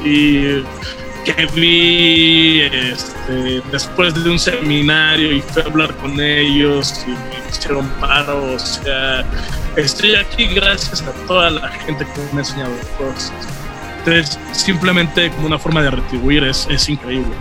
[0.03, 0.63] y
[1.25, 7.49] que vi este, después de un seminario y fui a hablar con ellos y me
[7.49, 8.53] hicieron paro.
[8.53, 9.25] O sea,
[9.75, 13.31] estoy aquí gracias a toda la gente que me ha enseñado cosas.
[13.99, 17.33] Entonces, simplemente como una forma de retribuir es, es increíble.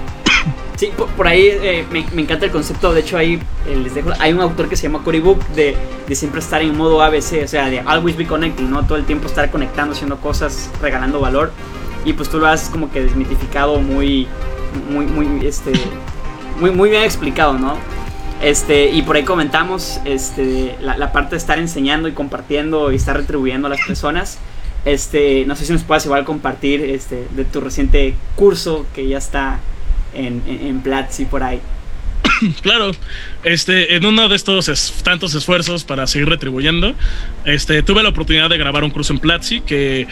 [0.77, 2.93] Sí, por, ahí eh, me, me, encanta el concepto.
[2.93, 5.77] De hecho, ahí eh, les dejo, hay un autor que se llama Cory Book de,
[6.07, 8.87] de, siempre estar en modo ABC, o sea, de always be connecting, ¿no?
[8.87, 11.51] Todo el tiempo estar conectando, haciendo cosas, regalando valor.
[12.05, 14.29] Y pues tú lo has como que desmitificado muy,
[14.89, 15.73] muy, muy, este,
[16.61, 17.77] muy, muy bien explicado, ¿no?
[18.43, 23.17] Este, y por ahí comentamos este, la, parte de estar enseñando y compartiendo y estar
[23.17, 24.39] retribuyendo a las personas.
[24.85, 29.19] Este, no sé si nos puedas igual compartir este, de tu reciente curso que ya
[29.19, 29.59] está
[30.15, 31.61] en, en, Platzi por ahí.
[32.63, 32.93] Claro,
[33.43, 36.95] este, en uno de estos es, tantos esfuerzos para seguir retribuyendo,
[37.45, 40.07] este, tuve la oportunidad de grabar un curso en Platzi que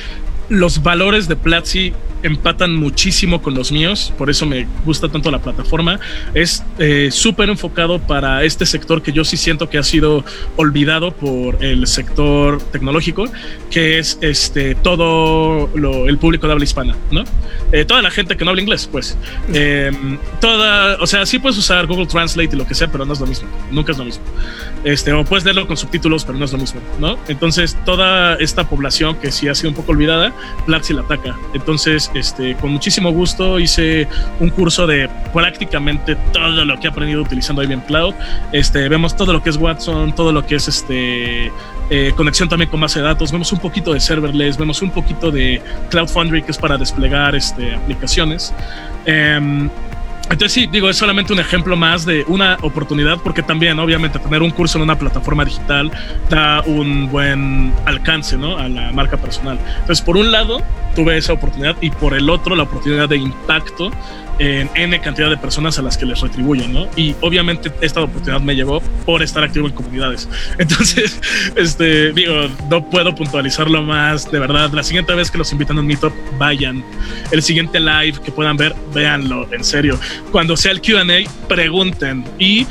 [0.48, 5.40] los valores de Platzi empatan muchísimo con los míos, por eso me gusta tanto la
[5.40, 6.00] plataforma.
[6.34, 10.24] Es eh, súper enfocado para este sector que yo sí siento que ha sido
[10.56, 13.26] olvidado por el sector tecnológico,
[13.70, 17.24] que es este todo lo, el público de habla hispana, ¿no?
[17.72, 19.16] Eh, toda la gente que no habla inglés, pues.
[19.52, 19.90] Eh,
[20.40, 23.20] toda, o sea, sí puedes usar Google Translate y lo que sea, pero no es
[23.20, 24.24] lo mismo, nunca es lo mismo.
[24.84, 27.18] Este, o puedes leerlo con subtítulos, pero no es lo mismo, ¿no?
[27.28, 30.32] Entonces, toda esta población que sí ha sido un poco olvidada,
[30.66, 31.36] Platzi la ataca.
[31.54, 34.08] Entonces, este, con muchísimo gusto hice
[34.40, 38.14] un curso de prácticamente todo lo que he aprendido utilizando IBM Cloud.
[38.52, 41.52] Este, vemos todo lo que es Watson, todo lo que es este,
[41.90, 45.30] eh, conexión también con base de datos, vemos un poquito de serverless, vemos un poquito
[45.30, 48.54] de Cloud Foundry que es para desplegar este, aplicaciones.
[49.04, 49.68] Eh,
[50.28, 54.42] entonces sí, digo, es solamente un ejemplo más de una oportunidad, porque también, obviamente, tener
[54.42, 55.90] un curso en una plataforma digital
[56.28, 58.36] da un buen alcance.
[58.36, 59.58] A la marca personal.
[59.80, 60.60] Entonces, por un lado,
[60.96, 63.92] tuve esa oportunidad y por el otro, la oportunidad de impacto
[64.38, 66.88] en N cantidad de personas a las que les retribuyen, ¿no?
[66.96, 70.28] Y obviamente esta oportunidad me llevó por estar activo en comunidades.
[70.58, 71.20] Entonces,
[71.54, 74.70] este, digo, no puedo puntualizarlo más, de verdad.
[74.72, 76.84] La siguiente vez que los invitan a un meetup, vayan.
[77.30, 79.98] El siguiente live que puedan ver, véanlo, en serio.
[80.32, 81.04] Cuando sea el QA,
[81.48, 82.24] pregunten.
[82.38, 82.66] Y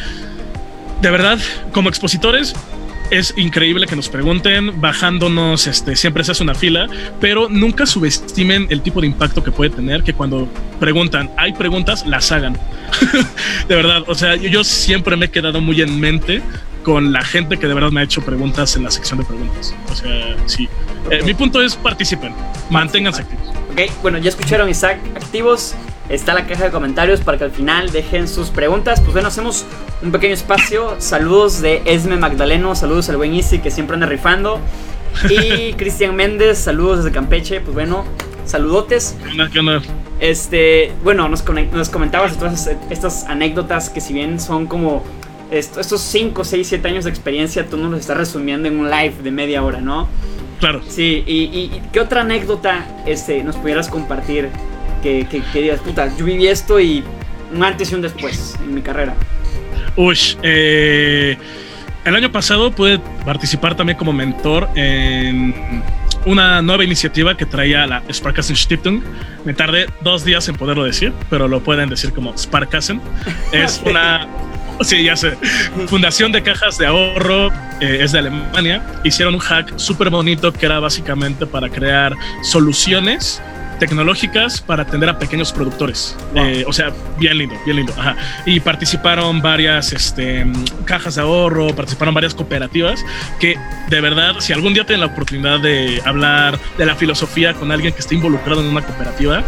[1.01, 1.39] de verdad,
[1.71, 2.55] como expositores,
[3.11, 6.87] es increíble que nos pregunten, bajándonos, este, siempre se hace una fila,
[7.19, 10.47] pero nunca subestimen el tipo de impacto que puede tener, que cuando
[10.79, 12.57] preguntan, hay preguntas, las hagan.
[13.67, 16.41] de verdad, o sea, yo, yo, siempre me he quedado muy en mente
[16.83, 19.73] con la gente que de verdad me ha hecho preguntas en la sección de preguntas.
[19.91, 20.69] O sea, sí.
[21.09, 22.33] Eh, mi punto es participen,
[22.69, 23.49] manténganse activos.
[23.71, 25.75] Ok, bueno, ya escucharon Isaac, activos
[26.09, 29.01] está la caja de comentarios para que al final dejen sus preguntas.
[29.01, 29.65] Pues bueno, hacemos
[30.01, 30.95] un pequeño espacio.
[30.99, 34.59] Saludos de Esme Magdaleno, saludos al buen Easy que siempre anda rifando.
[35.29, 37.61] Y Cristian Méndez, saludos desde Campeche.
[37.61, 38.05] Pues bueno,
[38.45, 39.17] saludotes.
[39.51, 39.81] ¿Qué onda?
[40.19, 45.03] Este, bueno, nos, nos comentabas todas estas anécdotas que si bien son como
[45.51, 49.15] estos 5, 6, 7 años de experiencia, tú nos los estás resumiendo en un live
[49.23, 50.07] de media hora, ¿no?
[50.59, 50.81] Claro.
[50.87, 54.49] Sí, y, y ¿qué otra anécdota este, nos pudieras compartir
[55.05, 57.03] que, que, que, digas, puta, yo viví esto y
[57.53, 59.13] un antes y un después en mi carrera?
[59.95, 61.37] Uy, eh,
[62.03, 65.83] el año pasado pude participar también como mentor en
[66.25, 69.03] una nueva iniciativa que traía la Sparkassen Stiftung.
[69.45, 72.99] Me tardé dos días en poderlo decir, pero lo pueden decir como Sparkassen.
[73.51, 74.27] Es una
[74.81, 75.37] Sí, ya sé.
[75.87, 77.47] Fundación de Cajas de Ahorro
[77.79, 78.83] eh, es de Alemania.
[79.05, 82.13] Hicieron un hack súper bonito que era básicamente para crear
[82.43, 83.41] soluciones
[83.79, 86.15] tecnológicas para atender a pequeños productores.
[86.33, 86.45] Wow.
[86.45, 87.93] Eh, o sea, bien lindo, bien lindo.
[87.97, 88.15] Ajá.
[88.45, 90.45] Y participaron varias este,
[90.85, 93.03] cajas de ahorro, participaron varias cooperativas
[93.39, 93.57] que
[93.89, 97.93] de verdad, si algún día tienen la oportunidad de hablar de la filosofía con alguien
[97.93, 99.43] que esté involucrado en una cooperativa,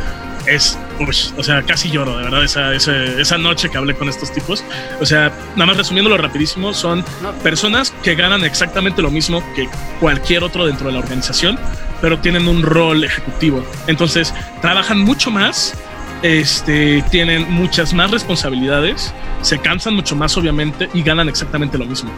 [0.46, 4.32] es, o sea, casi lloro, de verdad, esa, esa, esa, noche que hablé con estos
[4.32, 4.64] tipos.
[5.00, 7.04] O sea, nada más resumiéndolo rapidísimo, son
[7.44, 11.60] personas que ganan exactamente lo mismo que cualquier otro dentro de la organización,
[12.02, 13.64] pero tienen un rol ejecutivo.
[13.88, 15.76] Entonces, trabajan mucho más,
[16.24, 22.12] este, tienen muchas más responsabilidades, se cansan mucho más, obviamente, y ganan exactamente lo mismo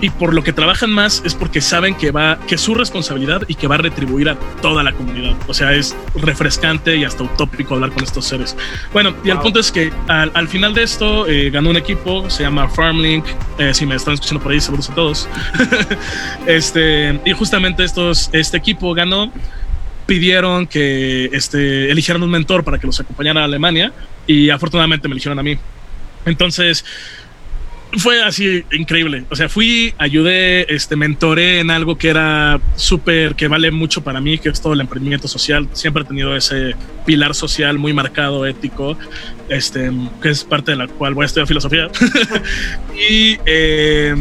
[0.00, 3.42] y por lo que trabajan más es porque saben que va que es su responsabilidad
[3.48, 5.36] y que va a retribuir a toda la comunidad.
[5.46, 8.56] O sea, es refrescante y hasta utópico hablar con estos seres.
[8.92, 9.36] Bueno, y wow.
[9.36, 12.68] el punto es que al, al final de esto eh, ganó un equipo, se llama
[12.68, 13.24] Farmlink.
[13.58, 15.28] Eh, si me están escuchando por ahí, saludos a todos.
[16.46, 19.32] este, y justamente estos, este equipo ganó
[20.06, 23.92] pidieron que este, eligieran un mentor para que los acompañara a Alemania
[24.26, 25.58] y afortunadamente me eligieron a mí.
[26.24, 26.84] Entonces,
[27.96, 29.24] fue así increíble.
[29.30, 34.20] O sea, fui, ayudé, este, mentoré en algo que era súper, que vale mucho para
[34.20, 35.68] mí, que es todo el emprendimiento social.
[35.72, 36.74] Siempre he tenido ese
[37.06, 38.96] pilar social muy marcado, ético,
[39.48, 41.88] este, que es parte de la cual voy a estudiar filosofía.
[43.10, 44.14] y eh,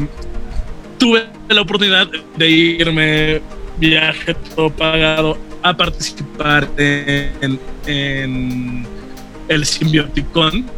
[0.98, 3.42] tuve la oportunidad de irme
[3.78, 8.86] viaje todo pagado a participar en, en
[9.50, 10.77] el Symbioticon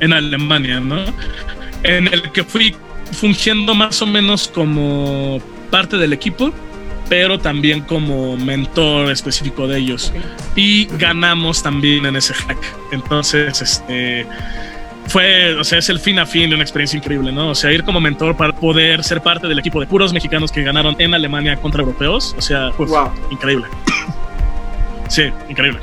[0.00, 0.98] en Alemania, ¿no?
[1.82, 2.74] En el que fui
[3.12, 6.52] fungiendo más o menos como parte del equipo,
[7.08, 10.12] pero también como mentor específico de ellos.
[10.54, 12.58] Y ganamos también en ese hack.
[12.92, 14.26] Entonces, este
[15.08, 17.50] fue, o sea, es el fin a fin de una experiencia increíble, ¿no?
[17.50, 20.62] O sea, ir como mentor para poder ser parte del equipo de puros mexicanos que
[20.62, 22.90] ganaron en Alemania contra europeos, o sea, pues,
[23.30, 23.66] increíble.
[25.08, 25.80] Sí, increíble.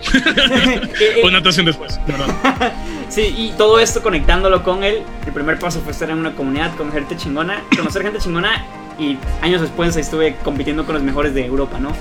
[1.23, 2.73] Una actuación después, de verdad.
[3.09, 5.03] sí, y todo esto conectándolo con él.
[5.25, 8.65] El primer paso fue estar en una comunidad con gente chingona, conocer gente chingona
[8.99, 11.93] y años después estuve compitiendo con los mejores de Europa, ¿no?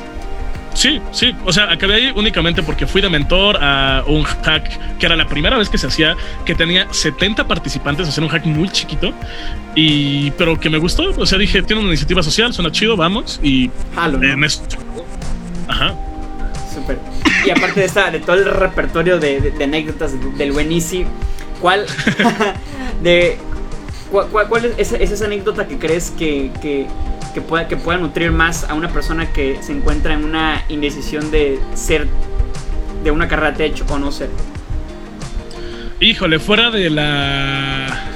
[0.74, 5.04] Sí, sí, o sea, acabé ahí únicamente porque fui de mentor a un hack que
[5.04, 8.70] era la primera vez que se hacía, que tenía 70 participantes, hacer un hack muy
[8.70, 9.12] chiquito,
[9.74, 13.38] y pero que me gustó, o sea, dije, tiene una iniciativa social, suena chido, vamos,
[13.42, 13.70] y
[14.22, 14.62] en eso.
[15.68, 15.94] Ajá.
[16.82, 16.98] Súper.
[17.46, 21.06] Y aparte de, esta, de todo el repertorio de, anécdotas del Buenisi,
[21.60, 21.86] ¿cuál,
[23.02, 23.38] de,
[24.10, 28.88] cuál, es, esa anécdota que crees que, que, pueda, que pueda nutrir más a una
[28.88, 32.08] persona que se encuentra en una indecisión de ser
[33.02, 34.30] de una carrera tech o no ser?
[36.00, 38.08] Híjole, fuera de la.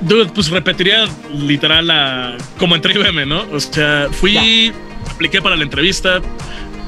[0.00, 2.36] Dude, pues repetiría literal la.
[2.58, 3.44] como entre IBM, ¿no?
[3.52, 4.72] O sea, fui
[5.10, 6.20] apliqué para la entrevista,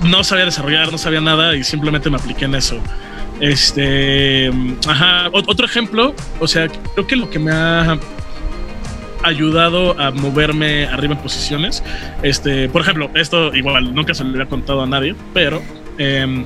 [0.05, 2.81] no sabía desarrollar, no sabía nada y simplemente me apliqué en eso.
[3.41, 4.51] Este,
[4.87, 7.99] ajá, otro ejemplo, o sea, creo que lo que me ha
[9.25, 11.83] ayudado a moverme arriba en posiciones,
[12.23, 15.63] este, por ejemplo, esto igual nunca se lo había contado a nadie, pero
[15.99, 16.45] em,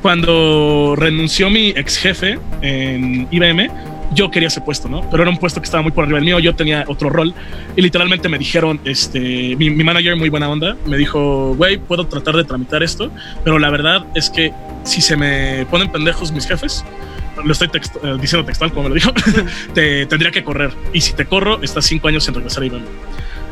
[0.00, 3.70] cuando renunció mi ex jefe en IBM,
[4.14, 5.02] yo quería ese puesto, ¿no?
[5.10, 7.34] Pero era un puesto que estaba muy por arriba del mío, yo tenía otro rol
[7.76, 12.36] y literalmente me dijeron, este, mi, manager muy buena onda, me dijo, güey, puedo tratar
[12.36, 13.10] de tramitar esto,
[13.44, 14.52] pero la verdad es que
[14.84, 16.84] si se me ponen pendejos mis jefes,
[17.44, 19.12] lo estoy eh, diciendo textual como me lo dijo,
[19.74, 22.84] te tendría que correr y si te corro, estás cinco años sin regresar a IBM.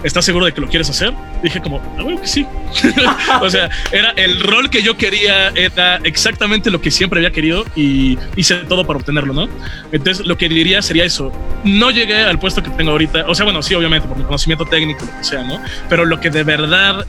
[0.02, 1.12] ¿Estás seguro de que lo quieres hacer?
[1.42, 2.46] Dije como, ah, bueno, que sí.
[3.40, 7.64] o sea, era el rol que yo quería, era exactamente lo que siempre había querido
[7.76, 9.48] y hice todo para obtenerlo, ¿no?
[9.92, 11.32] Entonces, lo que diría sería eso.
[11.64, 14.64] No llegué al puesto que tengo ahorita, o sea, bueno, sí, obviamente, por mi conocimiento
[14.64, 15.60] técnico, lo que sea, ¿no?
[15.88, 17.06] Pero lo que de verdad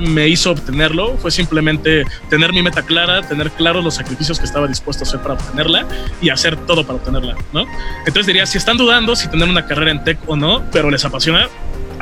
[0.00, 4.66] me hizo obtenerlo fue simplemente tener mi meta clara, tener claros los sacrificios que estaba
[4.66, 5.86] dispuesto a hacer para obtenerla
[6.20, 7.66] y hacer todo para obtenerla, ¿no?
[8.00, 11.04] Entonces diría, si están dudando si tener una carrera en tech o no, pero les
[11.04, 11.48] apasiona,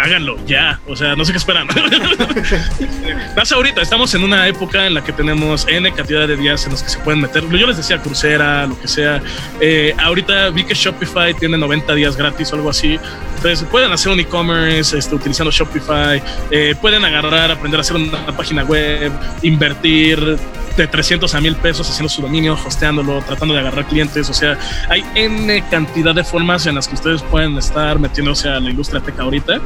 [0.08, 0.80] háganlo ya.
[0.88, 1.68] O sea, no sé qué esperan.
[3.36, 6.72] Más ahorita, estamos en una época en la que tenemos N cantidad de días en
[6.72, 7.48] los que se pueden meter.
[7.48, 9.22] Yo les decía crucera, lo que sea.
[9.60, 12.98] Eh, ahorita vi que Shopify tiene 90 días gratis o algo así.
[13.36, 16.22] Entonces pueden hacer un e-commerce este, utilizando Shopify.
[16.50, 20.38] Eh, pueden agarrar, aprender a hacer una página web, invertir
[20.78, 24.30] de 300 a 1000 pesos haciendo su dominio, hosteándolo, tratando de agarrar clientes.
[24.30, 24.56] O sea,
[24.88, 29.00] hay N cantidad de formas en las que ustedes pueden estar metiéndose a la industria
[29.00, 29.60] tech ahorita.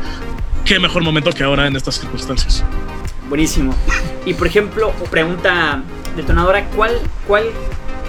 [0.65, 2.65] Qué mejor momento que ahora en estas circunstancias.
[3.29, 3.75] Buenísimo.
[4.25, 5.83] Y por ejemplo, pregunta
[6.17, 7.45] detonadora, ¿cuál, cuál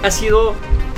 [0.04, 0.56] ha sido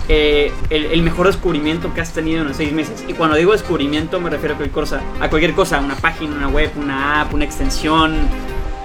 [0.08, 3.04] eh, el, mejor descubrimiento que has tenido en los seis meses.
[3.08, 6.48] Y cuando digo descubrimiento me refiero a cualquier cosa, a cualquier cosa, una página, una
[6.48, 8.16] web, una app, una extensión,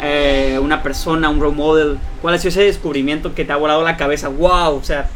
[0.01, 1.99] eh, una persona, un role model?
[2.23, 4.29] ¿Cuál ha sido ese descubrimiento que te ha volado la cabeza?
[4.29, 4.77] ¡Wow!
[4.77, 5.11] O sea.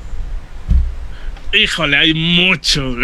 [1.52, 2.96] Híjole, hay muchos.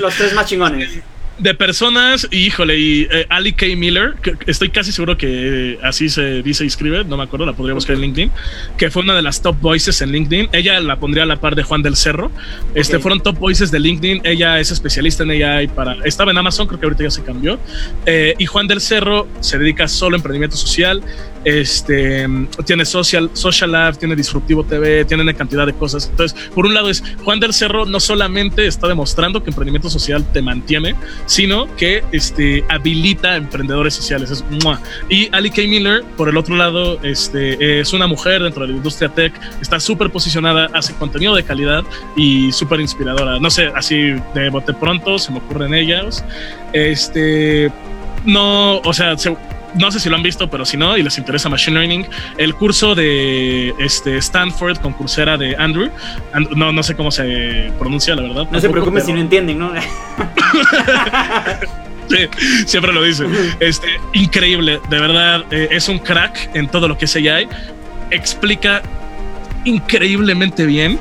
[0.00, 1.00] Los tres más chingones
[1.38, 3.66] de personas, híjole, y eh, Ali K.
[3.76, 7.52] Miller, que estoy casi seguro que así se dice y escribe, no me acuerdo, la
[7.52, 8.30] podría buscar en LinkedIn,
[8.76, 10.50] que fue una de las top voices en LinkedIn.
[10.52, 12.30] Ella la pondría a la par de Juan del Cerro.
[12.74, 14.22] Este fueron top voices de LinkedIn.
[14.24, 15.96] Ella es especialista en AI para.
[16.04, 17.58] Estaba en Amazon, creo que ahorita ya se cambió.
[18.06, 21.02] Eh, y Juan del Cerro se dedica solo a emprendimiento social.
[21.44, 22.26] Este
[22.64, 26.08] tiene Social, Social tiene Disruptivo TV, tiene una cantidad de cosas.
[26.10, 30.24] Entonces, por un lado es Juan del Cerro no solamente está demostrando que emprendimiento social
[30.32, 30.94] te mantiene,
[31.26, 34.30] sino que este, habilita emprendedores sociales.
[34.30, 34.44] Es,
[35.08, 35.62] y Ali K.
[35.62, 39.80] Miller, por el otro lado, este, es una mujer dentro de la industria tech, está
[39.80, 41.84] súper posicionada, hace contenido de calidad
[42.16, 43.38] y súper inspiradora.
[43.38, 46.24] No sé, así de bote pronto se me ocurren ellas.
[46.72, 47.70] Este,
[48.24, 49.16] no, o sea,
[49.74, 52.06] no sé si lo han visto, pero si no y les interesa Machine Learning,
[52.36, 55.90] el curso de este, Stanford con cursera de Andrew,
[56.56, 58.48] no, no sé cómo se pronuncia, la verdad.
[58.50, 59.72] No se preocupen si no entienden, ¿no?
[62.08, 62.26] Sí,
[62.66, 63.26] siempre lo dice.
[63.60, 67.46] Este, increíble, de verdad, eh, es un crack en todo lo que es AI.
[68.10, 68.80] Explica
[69.64, 70.98] increíblemente bien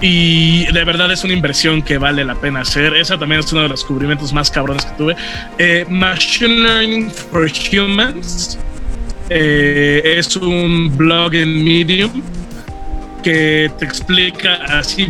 [0.00, 2.94] y de verdad es una inversión que vale la pena hacer.
[2.94, 5.16] Esa también es uno de los descubrimientos más cabrones que tuve.
[5.58, 8.58] Eh, Machine Learning for Humans
[9.30, 12.22] eh, es un blog en Medium
[13.22, 15.08] que te explica así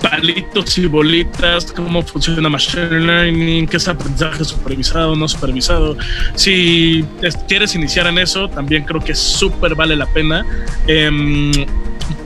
[0.00, 5.96] palitos y bolitas, cómo funciona Machine Learning, qué es aprendizaje supervisado, no supervisado.
[6.36, 7.04] Si
[7.48, 10.46] quieres iniciar en eso, también creo que súper vale la pena.
[10.86, 11.50] Em,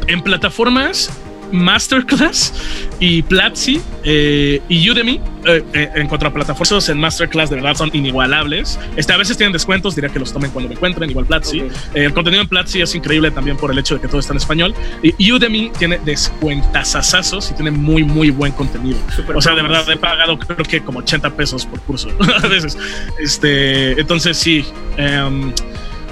[0.06, 1.10] en plataformas
[1.52, 2.52] Masterclass
[2.98, 7.74] y Platzi eh, y Udemy eh, eh, en cuanto a plataformas en Masterclass de verdad
[7.74, 8.78] son inigualables.
[8.96, 11.64] Este, a veces tienen descuentos, diría que los tomen cuando me encuentren, igual Platzi.
[11.94, 14.38] el contenido en Platzi es increíble también por el hecho de que todo está en
[14.38, 14.74] español.
[15.02, 18.98] Y Udemy tiene descuentasasazos y tiene muy, muy buen contenido.
[19.34, 22.08] o sea, de verdad he pagado creo que como 80 pesos por curso
[22.42, 22.78] a veces.
[23.18, 24.64] Este, entonces sí.
[24.96, 25.52] Em,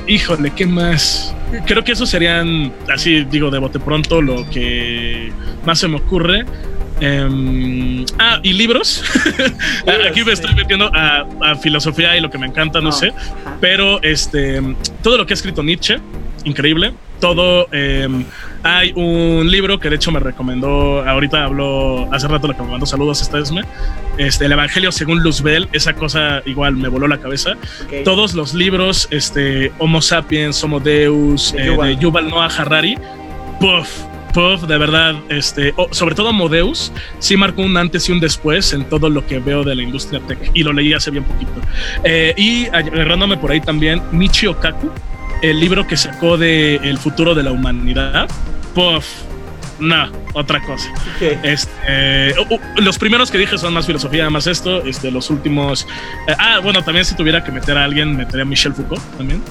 [0.06, 1.34] híjole, ¿qué más?
[1.66, 5.32] Creo que eso serían, así digo, de bote pronto, lo que
[5.64, 6.44] más se me ocurre.
[7.00, 9.02] Em, ah, y libros.
[10.08, 13.12] Aquí me estoy metiendo a, filosofía y lo que me encanta, no, sé.
[13.60, 14.60] Pero este,
[15.02, 15.98] todo lo que ha escrito Nietzsche,
[16.44, 16.92] increíble.
[17.20, 17.68] Todo.
[17.72, 18.24] Em,
[18.62, 21.06] hay un libro que de hecho me recomendó.
[21.06, 23.50] Ahorita habló hace rato lo que me mandó saludos esta vez.
[24.18, 25.68] Este, el Evangelio según Luzbel.
[25.72, 27.54] Esa cosa igual me voló la cabeza.
[28.04, 32.96] Todos los libros, este, Homo sapiens, Homo Deus, de Yuval, eh, Yuval Noah Harari.
[33.60, 38.72] Puff, Puff, de verdad, este, sobre todo Modeus, sí marcó un antes y un después
[38.72, 41.52] en todo lo que veo de la industria tech y lo leí hace bien poquito.
[42.04, 44.90] Eh, y agarrándome por ahí también, Michio Kaku,
[45.42, 48.28] el libro que sacó de El futuro de la humanidad.
[48.74, 49.04] Puff,
[49.80, 50.92] no, otra cosa.
[51.42, 54.84] Este, uh, uh, los primeros que dije son más filosofía, más esto.
[54.84, 55.86] Este, los últimos.
[56.28, 59.42] Eh, ah, bueno, también si tuviera que meter a alguien, metería a Michel Foucault también.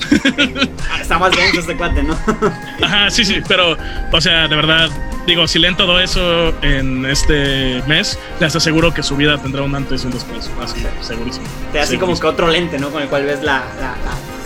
[0.91, 2.17] Ah, está más denso este cuate, ¿no?
[2.83, 3.75] Ajá, sí, sí, pero,
[4.11, 4.89] o sea, de verdad,
[5.25, 9.75] digo, si leen todo eso en este mes, les aseguro que su vida tendrá un
[9.75, 10.49] antes y un después.
[10.61, 11.45] Así, segurísimo.
[11.71, 12.89] Te así como que otro lente, ¿no?
[12.89, 14.38] Con el cual ves la, la, la,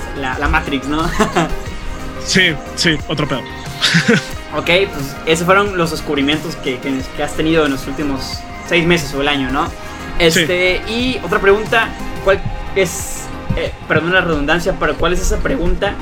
[0.49, 1.09] Matrix, ¿no?
[2.25, 3.41] sí, sí, otro pedo.
[4.55, 9.13] ok, pues esos fueron los descubrimientos que, que, has tenido en los últimos seis meses
[9.13, 9.67] o el año, ¿no?
[10.19, 11.89] Este, y otra pregunta,
[12.23, 12.41] ¿cuál
[12.75, 13.23] es,
[13.57, 15.95] eh, perdón la redundancia, pero cuál es esa pregunta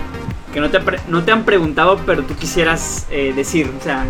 [0.53, 3.71] que no te, no te han preguntado, pero tú quisieras eh, decir?
[3.79, 4.05] O sea...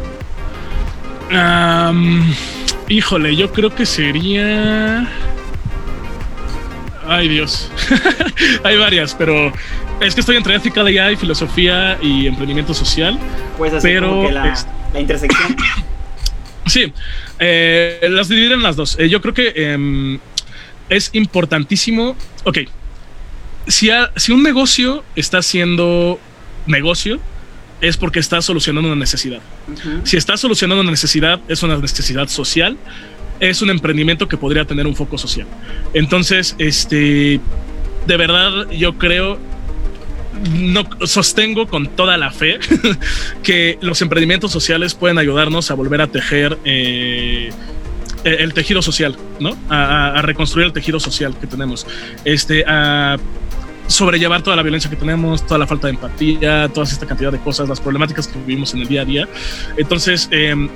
[2.87, 5.07] híjole, yo creo que sería...
[7.07, 7.69] Ay Dios,
[8.63, 9.51] hay varias, pero
[10.01, 13.17] es que estoy entre ethical AI, filosofía y emprendimiento social.
[13.57, 14.53] Pues así pero como la,
[14.99, 15.55] intersección.
[16.65, 16.91] sí,
[17.39, 18.97] eh, las dividiré en las dos.
[18.99, 20.19] Eh, yo creo que em,
[20.89, 22.15] es importantísimo.
[22.43, 22.59] Ok,
[23.67, 26.19] si, si un negocio está haciendo
[26.65, 27.19] negocio,
[27.79, 29.39] es porque está solucionando una necesidad.
[30.03, 32.77] Si está solucionando una necesidad, es una necesidad social
[33.41, 35.47] es un emprendimiento que podría tener un foco social.
[35.93, 37.41] Entonces, este,
[38.05, 39.39] de verdad, yo creo
[40.49, 42.59] no sostengo con toda la fe
[43.43, 47.51] que los emprendimientos sociales pueden ayudarnos a volver a tejer eh,
[48.23, 49.57] el tejido social, ¿no?
[49.69, 51.87] A, reconstruir el tejido social que tenemos.
[52.23, 53.17] Este, a
[53.87, 57.39] sobrellevar toda la violencia que tenemos, toda la falta de empatía, toda esta cantidad de
[57.39, 59.27] cosas, las problemáticas que vivimos en el día a día.
[59.77, 60.69] Entonces, em,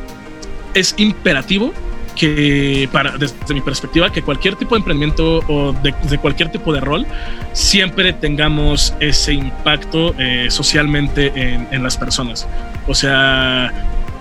[0.74, 1.74] es imperativo
[2.16, 6.80] que para desde mi perspectiva que cualquier tipo de emprendimiento o de, cualquier tipo de
[6.80, 7.06] rol
[7.54, 12.48] siempre tengamos ese impacto eh, socialmente en, en, las personas.
[12.88, 13.72] O sea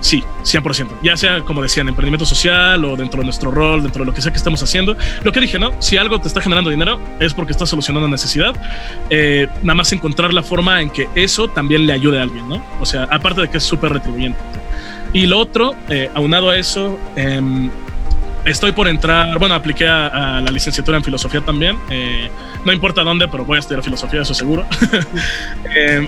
[0.01, 4.05] sí 100% ya sea como decían emprendimiento social o dentro de nuestro rol dentro de
[4.05, 4.95] lo que sea que estemos haciendo.
[5.23, 8.15] Lo que dije no si algo te está generando dinero es porque está solucionando una
[8.15, 8.53] necesidad.
[9.09, 12.63] Eh, nada más encontrar la forma en que eso también le ayude a alguien no
[12.79, 14.39] o sea aparte de que es súper retribuyente.
[15.15, 17.41] Y lo otro, eh, aunado a eso, eh,
[18.45, 21.77] Estoy por entrar, bueno, apliqué a, la licenciatura en filosofía también.
[21.89, 22.29] Eh,
[22.63, 24.65] no importa dónde, pero voy a estudiar filosofía, eso seguro.
[25.77, 26.07] Eh,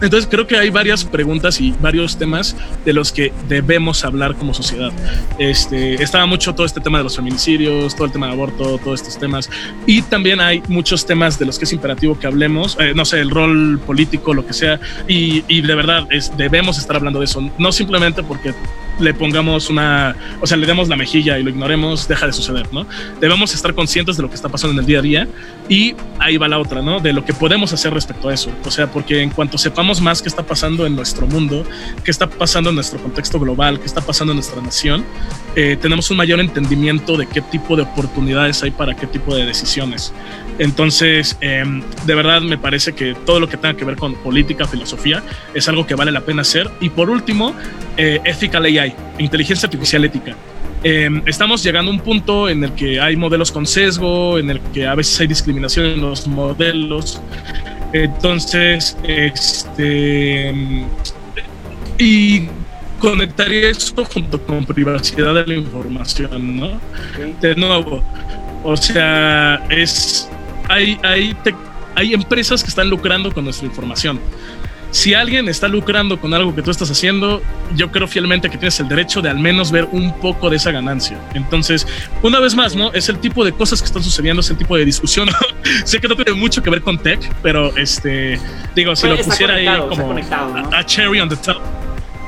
[0.00, 4.54] entonces creo que hay varias preguntas y varios temas de los que debemos hablar como
[4.54, 4.92] sociedad.
[5.40, 9.00] Este, estaba mucho todo este tema de los feminicidios, todo el tema de aborto, todos
[9.00, 9.50] estos temas.
[9.86, 13.18] Y también hay muchos temas de los que es imperativo que hablemos, eh, no sé,
[13.18, 14.78] el rol político, lo que sea.
[15.08, 18.54] Y, y de verdad es, debemos estar hablando de eso, no simplemente porque
[18.98, 22.72] le pongamos una, o sea, le demos la mejilla y lo ignoremos, deja de suceder,
[22.72, 22.86] ¿no?
[23.20, 25.28] Debemos estar conscientes de lo que está pasando en el día a día
[25.68, 27.00] y ahí va la otra, ¿no?
[27.00, 28.50] De lo que podemos hacer respecto a eso.
[28.64, 31.64] O sea, porque en cuanto sepamos más qué está pasando en nuestro mundo,
[32.04, 35.04] qué está pasando en nuestro contexto global, qué está pasando en nuestra nación,
[35.56, 39.46] eh, tenemos un mayor entendimiento de qué tipo de oportunidades hay para qué tipo de
[39.46, 40.12] decisiones.
[40.58, 44.66] Entonces, em, de verdad me parece que todo lo que tenga que ver con política,
[44.66, 45.22] filosofía,
[45.54, 46.68] es algo que vale la pena hacer.
[46.80, 47.54] Y por último,
[47.96, 48.87] eh, ethical AI,
[49.18, 50.34] inteligencia artificial ética.
[50.84, 54.60] Em, estamos llegando a un punto en el que hay modelos con sesgo, en el
[54.72, 57.20] que a veces hay discriminación en los modelos.
[57.92, 60.54] Entonces, este.
[61.98, 62.46] Y
[63.00, 66.80] conectaría esto junto con privacidad de la información, ¿no?
[67.40, 68.04] De nuevo,
[68.62, 70.28] o sea, es.
[70.68, 71.34] Hay, hay,
[71.96, 74.20] hay empresas que están lucrando con nuestra información
[74.90, 77.42] si alguien está lucrando con algo que tú estás haciendo,
[77.74, 80.70] yo creo fielmente que tienes el derecho de al menos ver un poco de esa
[80.70, 81.18] ganancia.
[81.34, 81.86] Entonces,
[82.22, 82.92] una vez más, ¿no?
[82.92, 85.28] Es el tipo de cosas que están sucediendo, es el tipo de discusión.
[85.84, 88.40] sé que no tiene mucho que ver con tech, pero este,
[88.74, 90.14] digo, si lo pusiera ahí como
[90.72, 91.77] a cherry on the top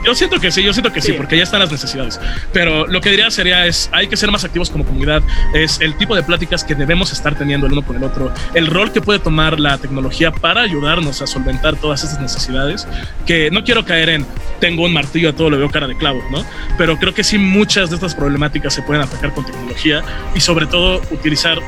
[0.05, 1.13] yo siento que sí, yo siento que sí.
[1.13, 2.21] porque ya están las necesidades.
[2.53, 5.23] Pero lo que diría sería es, hay que ser más activos como comunidad,
[5.55, 8.67] es el tipo de pláticas que debemos estar teniendo el uno con el otro, el
[8.67, 12.87] rol que puede tomar la tecnología para ayudarnos a solventar todas estas necesidades,
[13.27, 14.27] que no quiero caer en,
[14.61, 16.45] tengo un martillo a todo lo veo cara de clavo, ¿no?
[16.79, 20.03] Pero creo que sí muchas de estas problemáticas se pueden atacar con tecnología
[20.35, 21.59] y sobre todo utilizar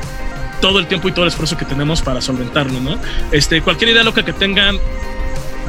[0.61, 2.97] todo el tiempo y todo el esfuerzo que tenemos para solventarlo, ¿no?
[3.31, 4.77] Este, cualquier idea loca que tengan,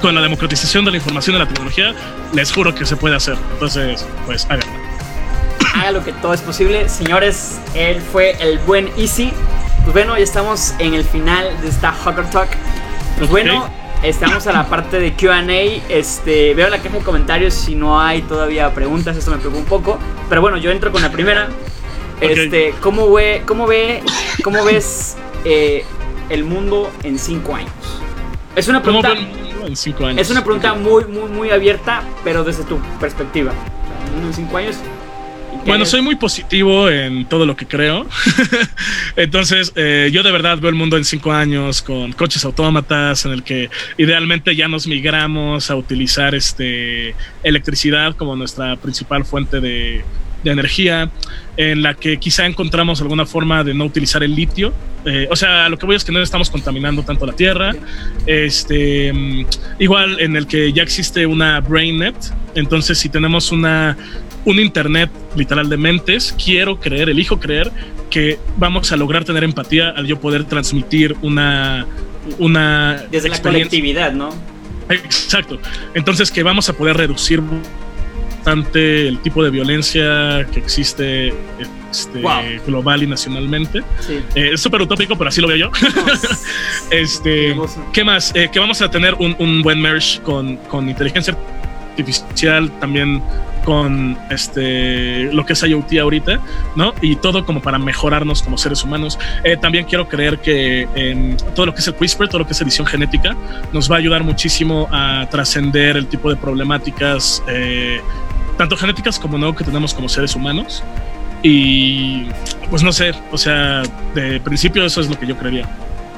[0.05, 1.95] con la democratización de la información y la tecnología,
[2.35, 3.39] les juro que se puede hacer.
[3.55, 4.75] Entonces, pues háganlo.
[5.75, 6.91] Haga lo que todo es posible.
[6.91, 9.33] Señores, él fue el buen Easy.
[9.83, 12.51] Pues bueno, ya estamos en el final de esta Hacker Talk.
[13.17, 13.67] Pues bueno,
[14.03, 15.43] estamos a la parte de QA.
[15.89, 19.17] Este, veo la caja de comentarios si no hay todavía preguntas.
[19.17, 19.99] Esto me preocupa un poco.
[20.29, 21.49] Pero bueno, yo entro con la primera.
[22.21, 24.03] Este, ¿cómo, ve, cómo, ve,
[24.43, 25.83] cómo ves eh,
[26.29, 27.73] el mundo en cinco años?
[28.55, 29.15] Es una pregunta
[29.67, 30.21] en cinco años?
[30.21, 33.53] Es una pregunta muy, muy, muy abierta, pero desde tu perspectiva.
[34.23, 34.77] En cinco años.
[35.67, 38.07] Bueno, soy muy positivo en todo lo que creo.
[39.17, 43.33] Entonces, eh, yo de verdad veo el mundo en cinco años con coches autómatas, en
[43.33, 50.05] el que idealmente ya nos migramos a utilizar este, electricidad como nuestra principal fuente de,
[50.43, 51.11] de energía,
[51.57, 54.73] en la que quizá encontramos alguna forma de no utilizar el litio.
[55.05, 57.73] Eh, o sea, lo que voy es que no estamos contaminando tanto la tierra.
[58.27, 59.47] Este, mm,
[59.79, 62.15] igual en el que ya existe una BrainNet.
[62.55, 63.97] Entonces, si tenemos una,
[64.45, 67.71] un Internet literal de mentes, quiero creer, elijo creer
[68.11, 71.87] que vamos a lograr tener empatía al yo poder transmitir una.
[72.39, 74.31] una Desde la colectividad, ¿no?
[74.89, 75.59] Exacto.
[75.95, 77.43] Entonces, que vamos a poder reducir
[79.09, 81.33] el tipo de violencia que existe
[81.95, 82.21] este,
[82.67, 83.83] global y nacionalmente.
[84.35, 85.71] Eh, es súper utópico, pero así lo veo yo.
[86.91, 87.57] este,
[87.93, 88.33] ¿Qué más?
[88.35, 91.37] Eh, que vamos a tener un, un buen merge con, con, inteligencia
[91.91, 93.23] artificial, también
[93.65, 96.41] con este lo que es IoT ahorita,
[96.77, 96.93] ¿no?
[97.01, 99.19] Y todo como para mejorarnos como seres humanos.
[99.43, 102.61] Eh, también quiero creer que todo lo que es el CRISPR, todo lo que es
[102.61, 103.35] edición genética,
[103.73, 107.43] nos va a ayudar muchísimo a trascender el tipo de problemáticas
[108.57, 110.83] tanto genéticas como no que tenemos como seres humanos.
[111.47, 112.25] Y
[112.71, 113.83] pues no sé, o sea,
[114.15, 115.69] de principio eso es lo que yo creería.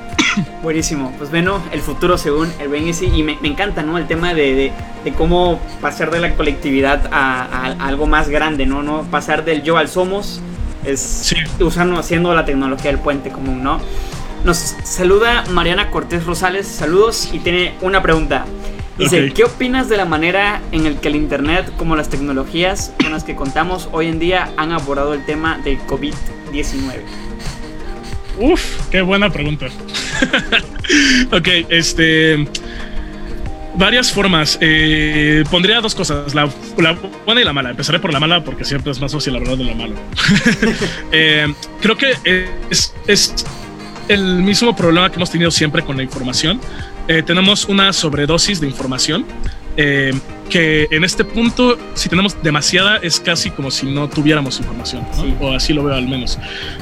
[0.63, 3.99] Buenísimo, pues bueno, el futuro según el BNC y me, encanta, ¿no?
[3.99, 4.73] El tema de,
[5.05, 8.85] de, cómo pasar de la colectividad a, algo más grande, ¿no?
[8.85, 9.03] ¿no?
[9.11, 10.41] Pasar del yo al somos
[10.85, 13.81] es usando, haciendo la tecnología del puente común, ¿no?
[14.45, 18.47] Nos saluda Mariana Cortés Rosales, saludos y tiene una pregunta.
[18.99, 23.13] Dice, ¿qué opinas de la manera en la que el Internet, como las tecnologías con
[23.13, 27.03] las que contamos hoy en día, han abordado el tema del COVID-19?
[28.39, 29.67] Uf, qué buena pregunta.
[31.33, 32.49] ok, este...
[33.79, 34.57] Varias formas.
[34.63, 36.49] Eh, pondría dos cosas, la,
[37.27, 37.69] buena y la mala.
[37.69, 39.95] Empezaré por la mala porque siempre es más fácil hablar de la mala.
[41.13, 42.15] Eh, creo que
[42.71, 43.45] es, es
[44.09, 46.59] el mismo problema que hemos tenido siempre con la información
[47.09, 49.25] eh, tenemos una sobredosis de información.
[49.77, 50.13] Eh,
[50.47, 55.05] que en este punto, si tenemos demasiada, es casi como si no tuviéramos información,
[55.41, 56.39] o así lo veo al menos.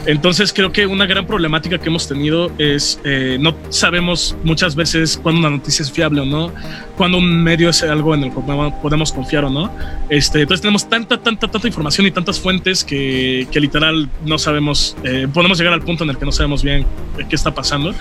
[0.07, 5.19] Entonces creo que una gran problemática que hemos tenido es eh, no sabemos muchas veces
[5.23, 6.53] cuándo una noticia es fiable o no,
[6.97, 8.41] cuándo un medio es algo en el que
[8.83, 9.71] podemos confiar o no.
[10.09, 14.97] Este, entonces tenemos tanta, tanta, tanta información y tantas fuentes que, que literal no sabemos,
[15.05, 16.87] eh, podemos llegar al punto en el que no sabemos bien
[17.29, 17.95] qué está pasando.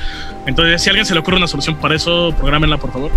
[0.45, 3.11] Entonces, si a alguien se le ocurre una solución para eso, programenla por favor.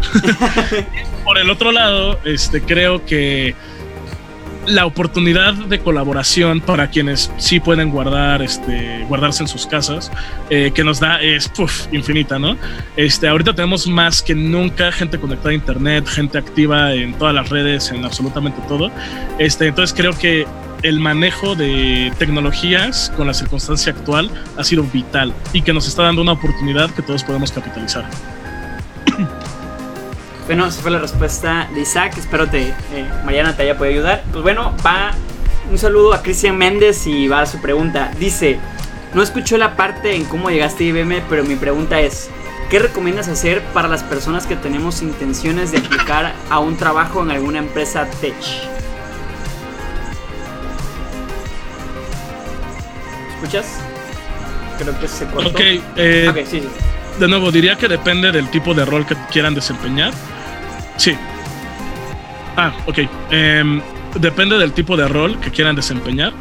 [1.24, 3.54] por el otro lado, este, creo que
[4.66, 10.10] la oportunidad de colaboración para quienes sí pueden guardar, este, guardarse en sus casas,
[10.50, 11.50] eh, que nos da es
[11.92, 12.58] infinita, ¿no?
[12.96, 17.48] Este, ahorita tenemos más que nunca gente conectada a internet, gente activa en todas las
[17.48, 18.90] redes, en absolutamente todo.
[19.38, 20.46] Entonces creo que
[20.82, 26.02] el manejo de tecnologías con la circunstancia actual ha sido vital y que nos está
[26.02, 28.04] dando una oportunidad que todos podemos capitalizar.
[30.46, 32.16] Bueno, esa fue la respuesta de Isaac.
[32.18, 32.74] Espero que eh,
[33.24, 34.22] Mariana te haya podido ayudar.
[34.30, 35.10] Pues bueno, va
[35.70, 38.12] un saludo a Cristian Méndez y va a su pregunta.
[38.18, 38.58] Dice,
[39.12, 42.30] no escuchó la parte en cómo llegaste a IBM, pero mi pregunta es,
[42.70, 47.32] ¿qué recomiendas hacer para las personas que tenemos intenciones de aplicar a un trabajo en
[47.32, 48.34] alguna empresa tech?
[53.34, 53.66] ¿Escuchas?
[54.78, 55.48] Creo que se cortó.
[55.50, 55.60] Ok,
[55.96, 56.68] eh, Ok, sí, sí.
[57.18, 60.12] de nuevo, diría que depende del tipo de rol que quieran desempeñar.
[60.96, 61.14] Sí.
[62.56, 62.98] Ah, ok.
[63.30, 63.80] Em,
[64.18, 66.32] depende del tipo de rol que quieran desempeñar.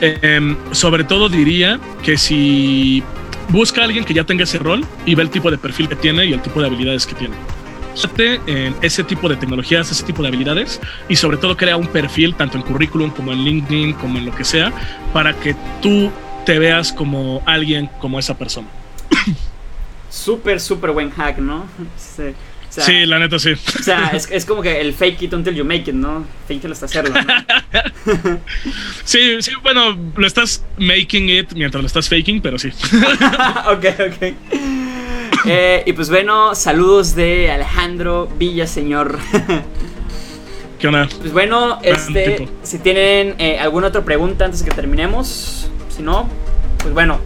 [0.00, 3.02] Em, sobre todo diría que si
[3.48, 5.96] busca a alguien que ya tenga ese rol y ve el tipo de perfil que
[5.96, 7.34] tiene y el tipo de habilidades que tiene.
[7.94, 11.86] Fíjate en ese tipo de tecnologías, ese tipo de habilidades y sobre todo crea un
[11.86, 14.70] perfil tanto en currículum como en LinkedIn, como en lo que sea,
[15.14, 16.10] para que tú
[16.44, 18.68] te veas como alguien como esa persona.
[20.10, 21.64] Súper, súper buen hack, ¿no?
[21.96, 22.34] Sí,
[22.76, 23.52] sea, sí, la neta sí.
[23.52, 26.24] O sea, es, es como que el fake it until you make it, ¿no?
[26.46, 28.40] Fake it hasta hacerlo, ¿no?
[29.04, 32.68] Sí, sí, bueno, lo estás making it mientras lo estás faking, pero sí.
[33.66, 34.34] ok, ok.
[35.46, 39.18] Eh, y pues bueno, saludos de Alejandro Villaseñor.
[40.78, 41.08] ¿Qué onda?
[41.20, 46.28] Pues bueno, este, si tienen eh, alguna otra pregunta antes de que terminemos, si no,
[46.78, 47.20] pues bueno,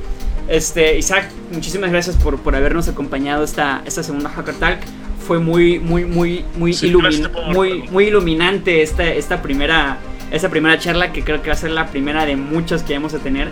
[0.48, 4.80] este, Isaac, muchísimas gracias por, por habernos acompañado esta, esta segunda Hacker Talk.
[5.30, 9.98] Fue muy, muy, muy, muy, Sí, ilumin- gracias por- muy, muy iluminante esta, esta primera,
[10.32, 13.14] esta primera charla que creo que va a ser la primera de muchas que vamos
[13.14, 13.48] a tener.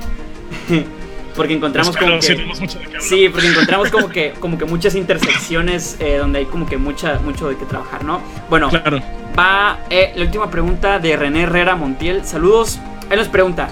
[1.37, 3.01] Porque encontramos Espero, como sí, que.
[3.01, 7.21] Sí, porque encontramos como que, como que muchas intersecciones eh, donde hay como que mucha,
[7.21, 8.21] mucho de qué trabajar, ¿no?
[8.51, 9.01] Bueno, Claro.
[9.39, 12.25] va eh, la última pregunta de René Herrera Montiel.
[12.25, 12.81] Saludos.
[13.09, 13.69] Él nos pregunta,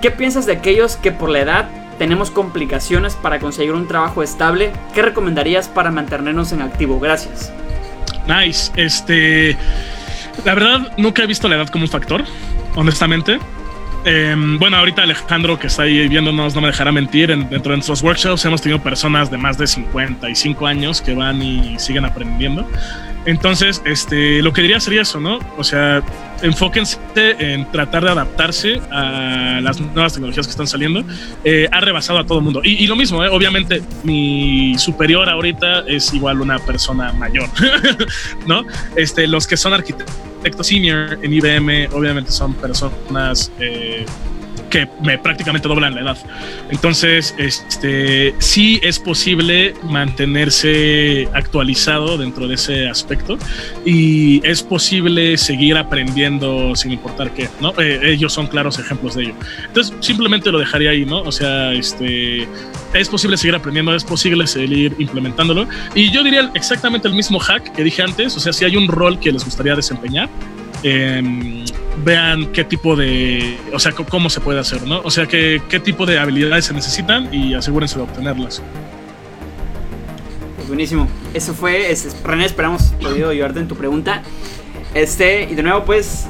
[0.00, 1.68] ¿qué piensas de aquellos que por la edad
[1.98, 4.72] tenemos complicaciones para conseguir un trabajo estable?
[4.94, 6.98] ¿Qué recomendarías para mantenernos en activo?
[7.00, 7.52] Gracias.
[8.26, 8.70] Nice.
[8.76, 9.56] Este.
[10.44, 12.22] La verdad, nunca he visto la edad como un factor,
[12.76, 13.38] honestamente.
[14.04, 17.30] Em, bueno, ahorita Alejandro, que está ahí viéndonos, no me dejará mentir.
[17.32, 21.42] En- dentro de nuestros workshops hemos tenido personas de más de 55 años que van
[21.42, 22.64] y siguen aprendiendo.
[23.26, 25.40] Entonces, este, lo que diría sería eso, ¿no?
[25.58, 26.02] O sea,
[26.42, 31.04] enfóquense en tratar de adaptarse a las nuevas tecnologías que están saliendo.
[31.44, 32.60] Eh, ha rebasado a todo el mundo.
[32.64, 33.28] Y, lo mismo, ¿eh?
[33.28, 37.48] obviamente, mi superior ahorita es igual una persona mayor,
[38.46, 38.64] ¿no?
[38.96, 44.06] Este, los que son arquitectos senior en IBM, obviamente son personas eh,
[44.68, 46.18] que me prácticamente doblan la edad.
[46.70, 53.38] Entonces, este, sí es posible mantenerse actualizado dentro de ese aspecto
[53.84, 57.72] y es posible seguir aprendiendo sin importar qué, ¿no?
[57.78, 59.34] Eh, ellos son claros ejemplos de ello.
[59.66, 61.20] Entonces, simplemente lo dejaría ahí, ¿no?
[61.22, 62.46] O sea, este,
[62.94, 65.66] es posible seguir aprendiendo, es posible seguir implementándolo.
[65.94, 68.88] Y yo diría exactamente el mismo hack que dije antes, o sea, si hay un
[68.88, 70.28] rol que les gustaría desempeñar,
[70.82, 71.64] eh,
[72.08, 75.00] vean qué tipo de, o sea, cómo se puede hacer, ¿no?
[75.04, 78.62] O sea, qué, qué tipo de habilidades se necesitan y asegúrense de obtenerlas.
[80.56, 81.06] Pues buenísimo.
[81.34, 84.22] Eso fue, este, René, esperamos podido ayudarte en tu pregunta.
[84.94, 86.26] Este, y de nuevo, pues,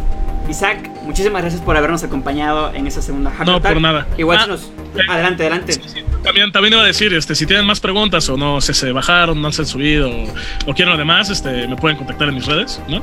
[0.51, 4.07] Isaac, muchísimas gracias por habernos acompañado en esa segunda Hacker No, por nada.
[4.19, 4.73] Igual Ah, si nos...
[5.09, 5.73] Adelante, adelante.
[5.75, 6.01] Sí, sí.
[6.23, 9.53] También, también iba a decir, este, si tienen más preguntas o no se bajaron, no
[9.53, 10.11] se han subido
[10.67, 13.03] o, quieren lo demás, este, me pueden contactar en mis redes, ¿no?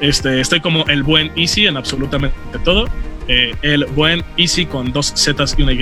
[0.00, 2.86] Este, estoy como el buen Easy en absolutamente todo.
[3.28, 5.80] Eh, el buen Easy con dos Zetas y una Y.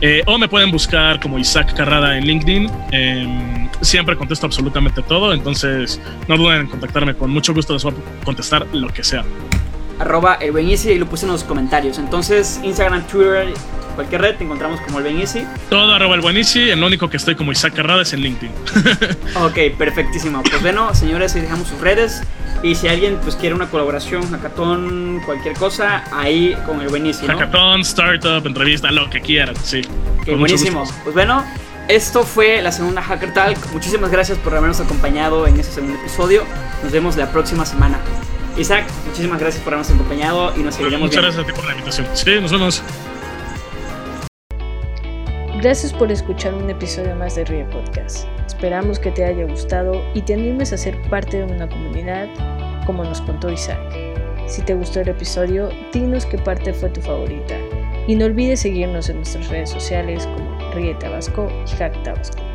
[0.00, 2.70] Eh, o me pueden buscar como Isaac Carrada en LinkedIn.
[2.90, 7.14] Em, siempre contesto absolutamente todo, entonces no duden en contactarme.
[7.14, 9.24] Con mucho gusto les voy a contestar lo que sea.
[9.98, 11.98] arroba el Ben Easy y lo puse en los comentarios.
[11.98, 13.54] Entonces, Instagram, Twitter,
[13.96, 15.44] cualquier red te encontramos como el Ben Easy.
[15.68, 16.70] Todo arroba el buen Easy.
[16.70, 18.52] El único que estoy como Isaac Carrada es en LinkedIn.
[19.42, 20.42] Ok, perfectísimo.
[20.42, 22.22] Pues bueno, señores, ahí dejamos sus redes.
[22.62, 27.26] Y si alguien pues quiere una colaboración, hackathon, cualquier cosa, ahí con el Ben Easy,
[27.26, 27.32] ¿no?
[27.34, 29.80] Hackathon, startup, entrevista, lo que quieran, sí.
[29.80, 30.84] Ok, Con mucho buenísimo.
[31.04, 31.44] Pues bueno,
[31.88, 33.58] esto fue la segunda Hacker Talk.
[33.72, 36.44] Muchísimas gracias por habernos acompañado en este segundo episodio.
[36.82, 37.98] Nos vemos la próxima semana.
[38.56, 41.36] Isaac, muchísimas gracias por habernos acompañado y nos seguiremos Muchas viendo.
[41.36, 42.06] gracias a ti por la invitación.
[42.14, 42.82] Sí, nos vemos.
[45.62, 48.28] Gracias por escuchar un episodio más de Ríe Podcast.
[48.46, 52.28] Esperamos que te haya gustado y te animes a ser parte de una comunidad
[52.84, 53.80] como nos contó Isaac.
[54.46, 57.56] Si te gustó el episodio, dinos qué parte fue tu favorita.
[58.06, 62.45] Y no olvides seguirnos en nuestras redes sociales como Ríe Tabasco y Hack Tabasco.